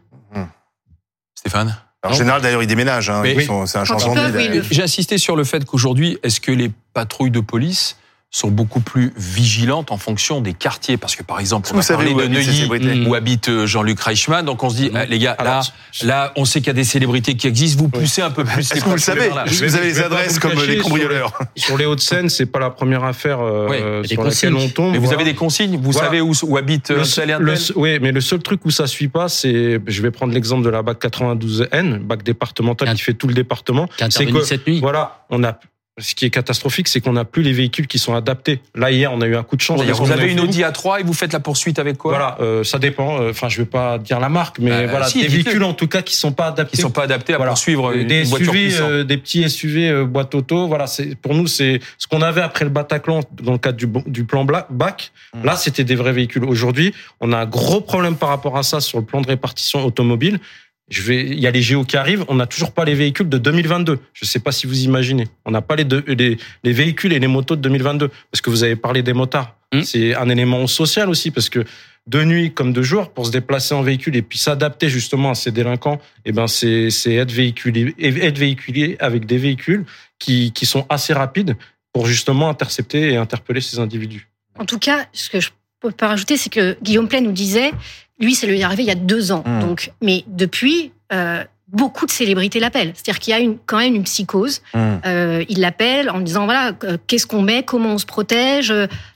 Stéphane 1.33 1.75
En 2.03 2.13
général, 2.13 2.41
d'ailleurs, 2.41 2.61
ils 2.63 2.67
déménagent. 2.67 3.09
hein. 3.09 3.23
Sont- 3.45 3.65
C'est 3.65 3.77
un 3.79 3.85
changement 3.85 4.13
de 4.15 4.37
vie. 4.37 4.49
oui, 4.51 4.61
J'ai 4.71 4.83
insisté 4.83 5.17
sur 5.17 5.35
le 5.35 5.43
fait 5.43 5.65
qu'aujourd'hui, 5.65 6.17
est-ce 6.23 6.39
que 6.39 6.51
les 6.51 6.71
patrouilles 6.93 7.31
de 7.31 7.39
police 7.39 7.97
sont 8.35 8.49
beaucoup 8.49 8.81
plus 8.81 9.13
vigilantes 9.15 9.91
en 9.91 9.97
fonction 9.97 10.41
des 10.41 10.53
quartiers 10.53 10.97
Parce 10.97 11.15
que 11.15 11.23
par 11.23 11.39
exemple, 11.39 11.69
on 11.71 11.77
Vous 11.77 11.91
a 11.91 11.95
parlé 11.95 12.13
de 12.13 12.27
Neuilly, 12.27 13.05
où 13.07 13.15
habite 13.15 13.47
euh, 13.47 13.65
Jean-Luc 13.65 13.97
Reichmann, 13.99 14.45
donc 14.45 14.61
on 14.61 14.69
se 14.69 14.75
dit, 14.75 14.89
Mm. 14.89 14.95
ah, 14.97 15.05
les 15.05 15.19
gars, 15.19 15.35
là, 15.39 15.51
Alors, 15.51 15.65
là, 16.03 16.33
on 16.35 16.43
sait 16.43 16.59
qu'il 16.59 16.67
y 16.67 16.71
a 16.71 16.73
des 16.73 16.83
célébrités 16.83 17.35
qui 17.35 17.47
existent, 17.47 17.81
vous 17.81 17.87
poussez 17.89 18.21
un 18.21 18.31
peu 18.31 18.43
plus 18.43 18.59
Est-ce 18.59 18.81
que 18.81 18.89
vous 18.89 18.91
le 18.95 18.97
savez. 18.99 19.27
Est-ce 19.27 19.45
que 19.45 19.49
Je 19.49 19.65
vous 19.65 19.75
avez 19.75 19.89
je 19.89 19.95
les 19.95 20.01
adresses 20.01 20.33
vous 20.33 20.39
comme 20.41 20.61
les 20.67 20.77
cambrioleurs 20.77 21.31
Sur 21.55 21.77
les 21.77 21.85
Hauts-de-Seine, 21.85 22.27
c'est 22.29 22.45
pas 22.45 22.59
la 22.59 22.71
première 22.71 23.05
affaire 23.05 23.39
euh, 23.39 23.67
Oui, 23.69 23.77
sur 24.07 24.21
laquelle 24.23 24.51
consignes. 24.51 24.55
on 24.55 24.69
tombe. 24.69 24.91
Mais 24.91 24.97
vous 24.97 25.05
Voilà. 25.05 25.21
avez 25.21 25.31
des 25.31 25.35
consignes, 25.37 25.77
vous 25.77 25.91
Voilà. 25.91 26.07
savez 26.09 26.19
où, 26.21 26.33
où 26.43 26.57
habite 26.57 26.91
euh, 26.91 26.97
Le 26.97 27.03
seul- 27.05 27.73
oui, 27.77 27.99
mais 28.01 28.11
le 28.11 28.21
seul 28.21 28.39
truc 28.39 28.65
où 28.65 28.69
ça 28.69 28.85
suit 28.85 29.07
pas, 29.07 29.29
c'est, 29.29 29.79
je 29.87 30.01
vais 30.01 30.11
prendre 30.11 30.33
l'exemple 30.33 30.63
de 30.63 30.69
la 30.69 30.81
BAC 30.81 30.99
92N, 30.99 31.99
BAC 31.99 32.23
départemental 32.23 32.93
Qui 32.95 33.01
fait 33.01 33.13
tout 33.13 33.27
le 33.27 33.33
département. 33.33 33.87
qui 33.97 34.03
cette 34.43 34.67
nuit. 34.67 34.79
voilà, 34.81 35.25
on 35.29 35.41
a, 35.43 35.57
ce 35.97 36.13
qui 36.13 36.25
est 36.25 36.29
catastrophique, 36.29 36.89
c'est 36.89 36.99
qu'on 36.99 37.13
n'a 37.13 37.23
plus 37.23 37.41
les 37.41 37.53
véhicules 37.53 37.87
qui 37.87 37.99
sont 37.99 38.13
adaptés. 38.15 38.59
Là, 38.75 38.91
hier, 38.91 39.13
on 39.13 39.21
a 39.21 39.27
eu 39.27 39.35
un 39.37 39.43
coup 39.43 39.55
de 39.55 39.61
chance. 39.61 39.81
Vous 39.81 40.11
avez 40.11 40.31
une. 40.31 40.41
Audi 40.41 40.61
A3 40.61 40.99
et 40.99 41.03
vous 41.03 41.13
faites 41.13 41.31
la 41.31 41.39
poursuite 41.39 41.79
avec 41.79 41.97
quoi 41.97 42.11
Voilà, 42.11 42.37
euh, 42.41 42.63
ça 42.65 42.79
dépend. 42.79 43.21
euh, 43.21 43.29
Enfin, 43.31 43.47
je 43.47 43.57
vais 43.61 43.65
pas 43.65 43.97
dire 43.97 44.19
la 44.19 44.27
marque, 44.29 44.59
mais 44.59 44.69
Bah, 44.71 44.87
voilà, 44.87 45.07
si, 45.07 45.21
des 45.21 45.27
véhicules 45.29 45.63
en 45.63 45.73
tout 45.73 45.87
cas 45.87 46.01
qui 46.01 46.15
sont 46.15 46.33
pas 46.33 46.47
adaptés. 46.47 46.75
Qui 46.75 46.81
sont 46.81 46.91
pas 46.91 47.03
adaptés 47.03 47.33
à 47.33 47.37
Voilà. 47.37 47.51
poursuivre 47.53 47.93
une, 47.93 48.07
des 48.07 48.23
voiture 48.23 48.51
SUV, 48.53 48.77
euh, 48.81 49.03
des 49.05 49.17
petits 49.17 49.49
SUV 49.49 49.89
euh, 49.89 50.05
boîte 50.05 50.35
auto. 50.35 50.67
Voilà, 50.67 50.85
c'est 50.87 51.15
pour 51.15 51.33
nous 51.33 51.47
c'est 51.47 51.79
ce 51.97 52.07
qu'on 52.07 52.21
avait 52.21 52.41
après 52.41 52.65
le 52.65 52.71
Bataclan 52.71 53.21
dans 53.41 53.53
le 53.53 53.57
cadre 53.57 53.77
du, 53.77 53.87
du 54.05 54.25
plan 54.25 54.43
BAC. 54.45 55.11
Mmh. 55.33 55.45
Là, 55.45 55.55
c'était 55.55 55.85
des 55.85 55.95
vrais 55.95 56.11
véhicules. 56.13 56.43
Aujourd'hui, 56.43 56.93
on 57.21 57.31
a 57.31 57.37
un 57.37 57.45
gros 57.45 57.79
problème 57.81 58.17
par 58.17 58.29
rapport 58.29 58.57
à 58.57 58.63
ça 58.63 58.81
sur 58.81 58.99
le 58.99 59.05
plan 59.05 59.21
de 59.21 59.27
répartition 59.27 59.85
automobile. 59.85 60.39
Je 60.89 61.01
vais, 61.01 61.21
il 61.25 61.39
y 61.39 61.47
a 61.47 61.51
les 61.51 61.61
Géo 61.61 61.83
qui 61.83 61.97
arrivent. 61.97 62.25
On 62.27 62.35
n'a 62.35 62.45
toujours 62.45 62.71
pas 62.71 62.85
les 62.85 62.93
véhicules 62.93 63.27
de 63.27 63.37
2022. 63.37 63.99
Je 64.13 64.25
sais 64.25 64.39
pas 64.39 64.51
si 64.51 64.67
vous 64.67 64.83
imaginez. 64.83 65.27
On 65.45 65.51
n'a 65.51 65.61
pas 65.61 65.75
les, 65.75 65.83
deux- 65.83 66.03
les, 66.07 66.37
les 66.63 66.73
véhicules 66.73 67.11
et 67.13 67.19
les 67.19 67.27
motos 67.27 67.55
de 67.55 67.61
2022 67.61 68.09
parce 68.31 68.41
que 68.41 68.49
vous 68.51 68.63
avez 68.63 68.75
parlé 68.75 69.01
des 69.01 69.13
motards. 69.13 69.55
Mmh. 69.73 69.81
C'est 69.81 70.13
un 70.15 70.29
élément 70.29 70.67
social 70.67 71.09
aussi 71.09 71.31
parce 71.31 71.49
que 71.49 71.63
de 72.07 72.23
nuit 72.23 72.53
comme 72.53 72.71
de 72.71 72.83
jour 72.83 73.09
pour 73.09 73.25
se 73.25 73.31
déplacer 73.31 73.73
en 73.73 73.81
véhicule 73.81 74.15
et 74.15 74.21
puis 74.21 74.37
s'adapter 74.37 74.89
justement 74.89 75.31
à 75.31 75.35
ces 75.35 75.51
délinquants 75.51 75.99
eh 76.23 76.31
ben 76.31 76.45
c'est 76.45 76.91
c'est 76.91 77.15
être 77.15 77.31
véhiculé 77.31 77.95
être 77.97 78.37
véhiculé 78.37 78.95
avec 78.99 79.25
des 79.25 79.39
véhicules 79.39 79.85
qui 80.19 80.51
qui 80.51 80.67
sont 80.67 80.85
assez 80.89 81.13
rapides 81.13 81.55
pour 81.93 82.05
justement 82.05 82.47
intercepter 82.47 83.13
et 83.13 83.15
interpeller 83.17 83.59
ces 83.61 83.79
individus. 83.79 84.29
En 84.59 84.65
tout 84.65 84.77
cas, 84.77 85.07
ce 85.13 85.29
que 85.31 85.39
je 85.39 85.49
peux 85.79 85.91
pas 85.91 86.09
rajouter, 86.09 86.37
c'est 86.37 86.51
que 86.51 86.77
Guillaume 86.83 87.07
Play 87.07 87.21
nous 87.21 87.31
disait, 87.31 87.71
lui, 88.19 88.35
c'est 88.35 88.47
lui 88.47 88.59
est 88.59 88.63
arrivé 88.63 88.83
il 88.83 88.87
y 88.87 88.91
a 88.91 88.95
deux 88.95 89.31
ans. 89.31 89.43
Mm. 89.45 89.59
Donc, 89.59 89.91
mais 90.01 90.23
depuis, 90.27 90.91
euh, 91.13 91.43
beaucoup 91.75 92.05
de 92.05 92.11
célébrités 92.11 92.59
l'appellent. 92.59 92.93
C'est-à-dire 92.95 93.19
qu'il 93.19 93.31
y 93.31 93.35
a 93.35 93.39
une, 93.39 93.57
quand 93.65 93.77
même 93.77 93.95
une 93.95 94.03
psychose. 94.03 94.61
Hum. 94.73 94.99
Euh, 95.05 95.43
ils 95.49 95.59
l'appellent 95.59 96.09
en 96.09 96.19
disant 96.19 96.45
voilà, 96.45 96.73
euh, 96.83 96.97
qu'est-ce 97.07 97.27
qu'on 97.27 97.41
met, 97.41 97.63
comment 97.63 97.93
on 97.93 97.97
se 97.97 98.05
protège? 98.05 98.73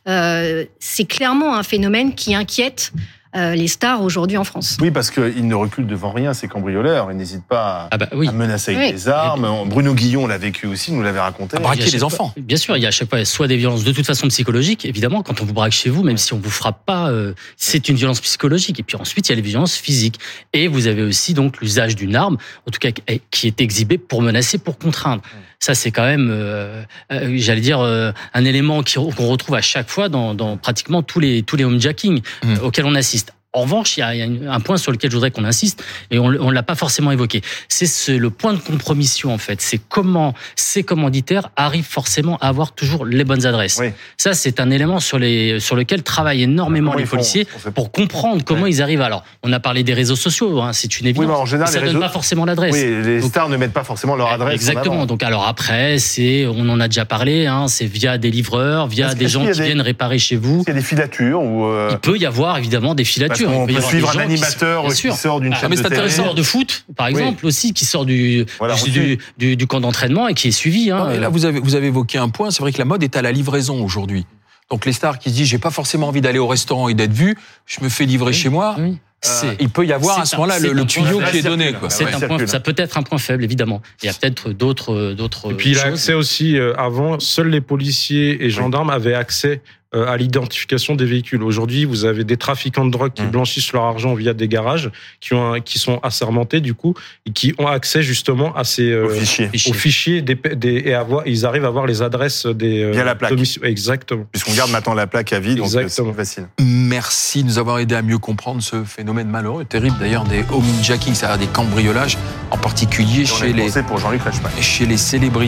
Euh, 0.08 0.66
c'est 0.80 1.06
clairement 1.06 1.56
un 1.56 1.64
phénomène 1.64 2.14
qui 2.14 2.36
inquiète 2.36 2.92
euh, 3.36 3.54
les 3.56 3.68
stars 3.68 4.02
aujourd'hui 4.02 4.38
en 4.38 4.44
France. 4.44 4.78
Oui, 4.82 4.90
parce 4.92 5.12
qu'ils 5.12 5.48
ne 5.48 5.54
reculent 5.56 5.86
devant 5.86 6.12
rien, 6.12 6.34
ces 6.34 6.48
cambrioleurs. 6.48 7.12
Ils 7.12 7.18
n'hésitent 7.18 7.46
pas 7.48 7.84
à, 7.84 7.88
Ah 7.92 7.98
bah 7.98 8.08
oui. 8.14 8.28
à 8.28 8.32
menacer 8.32 8.76
avec 8.76 8.88
Oui. 8.88 8.94
des 8.94 9.08
armes. 9.08 9.48
Bruno 9.68 9.94
Guillon 9.94 10.26
l'a 10.26 10.38
vécu 10.38 10.66
aussi, 10.66 10.92
nous 10.92 11.04
l'avait 11.04 11.20
raconté. 11.20 11.58
À 11.58 11.60
braquer 11.60 11.82
Il 11.82 11.82
y 11.82 11.84
a 11.84 11.84
à 11.84 11.92
les 11.92 12.00
chaque 12.00 12.04
enfants. 12.04 12.32
fois- 12.34 12.42
bien 12.42 12.58
sûr, 12.58 12.76
il 12.78 12.82
y 12.82 12.86
a 12.86 12.90
à 12.90 12.92
chaque 12.92 13.10
fois 13.10 13.24
soit 13.26 13.48
des 13.48 13.58
violences 13.58 13.84
de 13.84 13.92
toute 13.92 14.06
façon 14.06 14.28
psychologiques, 14.30 14.86
évidemment, 14.86 15.22
quand 15.22 15.42
on 15.42 15.46
vous 15.46 15.54
braque 15.54 15.74
chez 15.74 15.90
vous, 15.90 16.04
même 16.04 16.18
si 16.18 16.34
on 16.34 16.38
vous 16.40 16.50
frappe 16.50 16.86
pas, 16.86 17.10
euh, 17.12 17.34
c'est 17.58 17.88
une 17.90 17.96
violence 17.96 18.20
psychologique. 18.22 18.80
Et 18.80 18.84
puis 18.84 18.98
ensuite, 18.98 19.28
il 19.30 19.32
y 19.32 19.34
a 19.34 19.36
les 19.36 19.42
violences 19.42 19.76
physiques. 19.76 20.20
Et 20.54 20.68
vous 20.68 20.88
avez 20.88 21.04
aussi 21.04 21.34
donc 21.34 21.60
l'usage 21.62 21.96
d'une 21.96 22.16
arme, 22.16 22.38
en 22.68 22.72
tout 22.72 22.80
cas 22.80 22.90
qui 23.32 23.48
est 23.48 23.62
exhibée 23.62 23.98
pour 24.00 24.22
menacer, 24.22 24.58
pour 24.58 24.78
contraindre. 24.78 25.22
Ça, 25.62 25.76
c'est 25.76 25.92
quand 25.92 26.06
même, 26.06 26.30
euh, 26.32 26.84
euh, 27.12 27.34
j'allais 27.36 27.60
dire, 27.62 27.82
euh, 27.82 28.12
un 28.34 28.46
élément 28.46 28.82
qu'on 28.82 29.28
retrouve 29.28 29.56
à 29.56 29.62
chaque 29.62 29.90
fois 29.90 30.08
dans, 30.08 30.34
dans 30.34 30.56
pratiquement 30.56 31.04
tous 31.04 31.20
les 31.20 31.44
tous 31.44 31.58
les 31.58 31.66
homejacking 31.66 32.22
Mm. 32.44 32.54
euh, 32.54 32.60
auxquels 32.62 32.86
on 32.86 32.96
assiste. 32.96 33.34
En 33.54 33.62
revanche, 33.62 33.98
il 33.98 34.02
y 34.02 34.04
a, 34.04 34.14
il 34.14 34.20
y 34.20 34.22
a 34.22 34.26
une- 34.26 34.48
un 34.48 34.60
point 34.60 34.78
sur 34.78 34.92
lequel 34.92 35.10
je 35.10 35.16
voudrais 35.16 35.32
qu'on 35.32 35.44
insiste, 35.44 35.84
et 36.12 36.20
on 36.20 36.30
ne 36.30 36.52
l'a 36.54 36.62
pas 36.62 36.76
forcément 36.76 37.12
évoqué. 37.12 37.42
C'est 37.68 37.88
ce- 37.88 38.12
le 38.12 38.30
point 38.30 38.54
de 38.54 38.60
compromission, 38.60 39.34
en 39.34 39.40
fait. 39.40 39.60
C'est 39.60 39.80
comment 39.90 40.36
ces 40.56 40.84
commanditaires 40.84 41.50
arrivent 41.56 41.84
forcément 41.88 42.38
à 42.42 42.48
avoir 42.48 42.74
toujours 42.74 43.08
les 43.08 43.24
bonnes 43.24 43.48
adresses. 43.48 43.78
Oui. 43.82 43.88
Ça, 44.18 44.36
c'est 44.36 44.60
un 44.60 44.70
élément 44.70 45.00
sur, 45.00 45.18
les, 45.18 45.60
sur 45.60 45.76
lequel 45.76 46.04
travaillent 46.04 46.44
énormément 46.44 46.94
les 46.94 47.08
font 47.08 47.16
policiers 47.16 47.48
pour 47.74 47.92
comprendre 47.92 48.44
comment 48.46 48.68
ils 48.68 48.84
arrivent. 48.84 49.02
Alors, 49.02 49.24
on 49.42 49.52
a 49.52 49.60
parlé 49.60 49.82
des 49.84 49.96
réseaux 49.96 50.16
sociaux, 50.16 50.62
hein, 50.62 50.72
c'est 50.72 51.00
une 51.00 51.08
Oui, 51.08 51.10
évidence. 51.10 51.28
mais 51.30 51.34
en 51.34 51.46
général, 51.48 51.74
mais 51.74 51.80
ça 51.80 51.86
les 51.88 51.92
donne 51.92 52.02
pas 52.02 52.10
forcément 52.10 52.46
l'adresse. 52.46 52.74
Oui, 52.76 53.02
les 53.04 53.20
Donc- 53.20 53.32
stars 53.32 53.50
ne 53.50 53.58
mettent 53.58 53.74
pas 53.74 53.84
forcément 53.84 54.16
leur 54.16 54.32
adresse. 54.32 54.52
en 54.52 54.56
Exactement. 54.58 55.06
Donc 55.08 55.24
alors 55.24 55.48
après, 55.48 55.98
c'est, 55.98 56.46
on 56.46 56.70
en 56.70 56.80
a 56.80 56.88
déjà 56.88 57.06
parlé, 57.06 57.48
hein, 57.48 57.68
c'est 57.68 57.88
via 57.88 58.20
des 58.20 58.30
livreurs, 58.30 58.86
via 58.86 59.16
des 59.16 59.28
gens 59.28 59.42
qui 59.50 59.58
des- 59.58 59.64
viennent 59.64 59.82
réparer 59.82 60.20
chez 60.20 60.36
vous. 60.36 60.64
Il 60.68 60.70
y 60.70 60.72
a 60.72 60.76
des 60.76 60.86
filatures 60.86 61.42
ou. 61.42 61.66
euh, 61.66 61.90
Il 61.94 61.98
peut 61.98 62.18
y 62.20 62.28
avoir 62.28 62.60
évidemment 62.60 62.94
des 62.94 63.04
filatures. 63.06 63.39
Qu'on 63.46 63.68
Il 63.68 63.76
peut 63.76 63.82
suivre 63.82 64.10
un 64.10 64.14
qui- 64.14 64.20
animateur 64.20 64.86
qui 64.88 65.12
sort 65.12 65.40
d'une 65.42 65.54
Ah, 65.54 65.58
chaîne 65.60 65.70
mais 65.70 65.76
de 65.76 65.82
c'est 65.82 65.90
télé. 65.90 66.02
intéressant. 66.02 66.34
de 66.34 66.44
foot, 66.44 66.86
par 66.96 67.08
Oui. 67.08 67.12
exemple, 67.20 67.46
aussi, 67.46 67.74
qui 67.74 67.86
sort 67.86 68.06
du, 68.06 68.46
Voilà, 68.60 68.76
du, 68.76 68.82
reçu. 68.82 68.92
du, 68.92 69.18
du- 69.38 69.56
du 69.58 69.68
camp 69.68 69.80
d'entraînement 69.80 70.28
et 70.28 70.34
qui 70.34 70.48
est 70.48 70.52
suivi. 70.52 70.92
Hein. 70.92 71.00
Non, 71.00 71.10
mais 71.10 71.20
là, 71.20 71.30
vous 71.30 71.46
avez, 71.46 71.60
vous 71.60 71.76
avez 71.76 71.88
évoqué 71.88 72.18
un 72.18 72.30
point. 72.30 72.52
C'est 72.52 72.62
vrai 72.62 72.72
que 72.72 72.78
la 72.80 72.86
mode 72.86 73.04
est 73.04 73.16
à 73.18 73.22
la 73.22 73.32
livraison 73.32 73.84
aujourd'hui. 73.84 74.26
Donc 74.70 74.86
les 74.86 74.94
stars 74.94 75.18
qui 75.18 75.30
se 75.32 75.36
disent 75.36 75.48
j'ai 75.48 75.58
pas 75.58 75.72
forcément 75.72 76.08
envie 76.10 76.22
d'aller 76.22 76.38
au 76.40 76.46
restaurant 76.48 76.90
et 76.90 76.94
d'être 76.94 77.14
vu, 77.14 77.36
je 77.66 77.82
me 77.84 77.90
fais 77.90 78.06
livrer 78.06 78.28
Oui. 78.32 78.34
chez 78.34 78.50
moi. 78.50 78.76
Oui. 78.78 78.98
Euh, 79.44 79.54
il 79.60 79.68
peut 79.68 79.86
y 79.86 79.92
avoir 79.92 80.20
à 80.20 80.26
ce 80.26 80.36
un- 80.36 80.40
moment-là 80.40 80.60
le, 80.60 80.86
tuyau 80.86 81.20
faible. 81.20 81.32
qui 81.32 81.38
est 81.40 81.42
donné. 81.42 81.64
Circule. 81.66 81.80
Quoi. 81.82 81.90
C'est 81.90 82.04
Ouais, 82.06 82.10
un 82.14 82.20
circule. 82.20 82.38
point, 82.38 82.48
ça 82.48 82.60
peut 82.62 82.76
être 82.78 82.98
un 82.98 83.04
point 83.04 83.18
faible, 83.18 83.44
évidemment. 83.44 83.82
Il 84.02 84.06
y 84.06 84.10
a 84.10 84.14
peut-être 84.14 84.52
d'autres, 84.54 85.12
d'autres 85.14 85.52
Et 85.52 85.56
puis 85.56 85.72
il 85.72 85.78
a 85.80 85.84
choses. 85.86 85.94
accès 85.94 86.14
aussi, 86.14 86.58
euh, 86.58 86.74
avant, 86.78 87.20
seuls 87.20 87.50
les 87.50 87.60
policiers 87.60 88.46
et 88.46 88.50
gendarmes 88.50 88.90
avaient 88.92 89.16
accès 89.16 89.62
à 89.92 90.18
l'identification 90.18 90.96
des 90.96 91.06
véhicules. 91.06 91.42
Aujourd'hui, 91.42 91.84
vous 91.86 92.06
avez 92.06 92.24
des 92.24 92.38
trafiquants 92.38 92.86
de 92.86 92.92
drogue 92.92 93.12
qui 93.14 93.24
Mm. 93.24 93.30
blanchissent 93.32 93.74
leur 93.74 93.84
argent 93.86 94.14
via 94.14 94.34
des 94.36 94.48
garages, 94.48 94.92
qui, 95.20 95.34
ont 95.34 95.54
un- 95.54 95.60
qui 95.62 95.80
sont 95.80 96.00
assermentés 96.04 96.62
du 96.62 96.76
coup, 96.76 96.94
et 97.26 97.32
qui 97.32 97.56
ont 97.58 97.66
accès 97.66 98.04
justement 98.04 98.56
à 98.56 98.64
ces 98.64 98.92
euh, 98.92 99.06
Au 99.08 99.10
fichier. 99.10 99.50
Fichier. 99.50 99.72
aux 99.72 99.76
fichiers 99.76 100.22
des, 100.22 100.36
des- 100.56 100.84
et 100.86 100.94
à 100.94 101.02
voir, 101.04 101.24
ils 101.26 101.44
arrivent 101.46 101.66
à 101.66 101.72
voir 101.72 101.88
les 101.88 102.02
adresses 102.04 102.46
des 102.46 102.84
euh, 102.84 102.92
Via 102.92 103.04
la 103.04 103.16
plaque. 103.16 103.32
domiciles. 103.32 103.64
Exactement. 103.66 104.26
Puisqu'on 104.32 104.54
garde 104.54 104.70
maintenant 104.70 104.94
la 104.94 105.08
plaque 105.08 105.34
à 105.34 105.40
vie, 105.40 105.56
donc 105.56 105.74
euh, 105.74 105.86
c'est 105.88 106.14
facile. 106.14 106.48
Merci 106.60 107.42
de 107.44 107.48
nous 107.48 107.58
avoir 107.58 107.80
aidé 107.80 107.96
à 107.96 108.02
mieux 108.04 108.20
comprendre 108.20 108.62
ce 108.62 108.84
phénomène 108.84 109.28
malheureux, 109.30 109.66
terrible 109.66 109.96
d'ailleurs 110.00 110.24
des 110.26 110.44
homejacking, 110.52 111.14
c'est-à-dire 111.16 111.40
des 111.48 111.52
cambriolages, 111.52 112.18
en 112.52 112.58
particulier 112.58 113.22
Et 113.22 113.26
chez 113.26 113.54
les, 113.54 113.70
pour 113.88 113.98
Jean-Luc 113.98 114.22
chez 114.62 114.86
les 114.86 114.98
célébrités. 114.98 115.40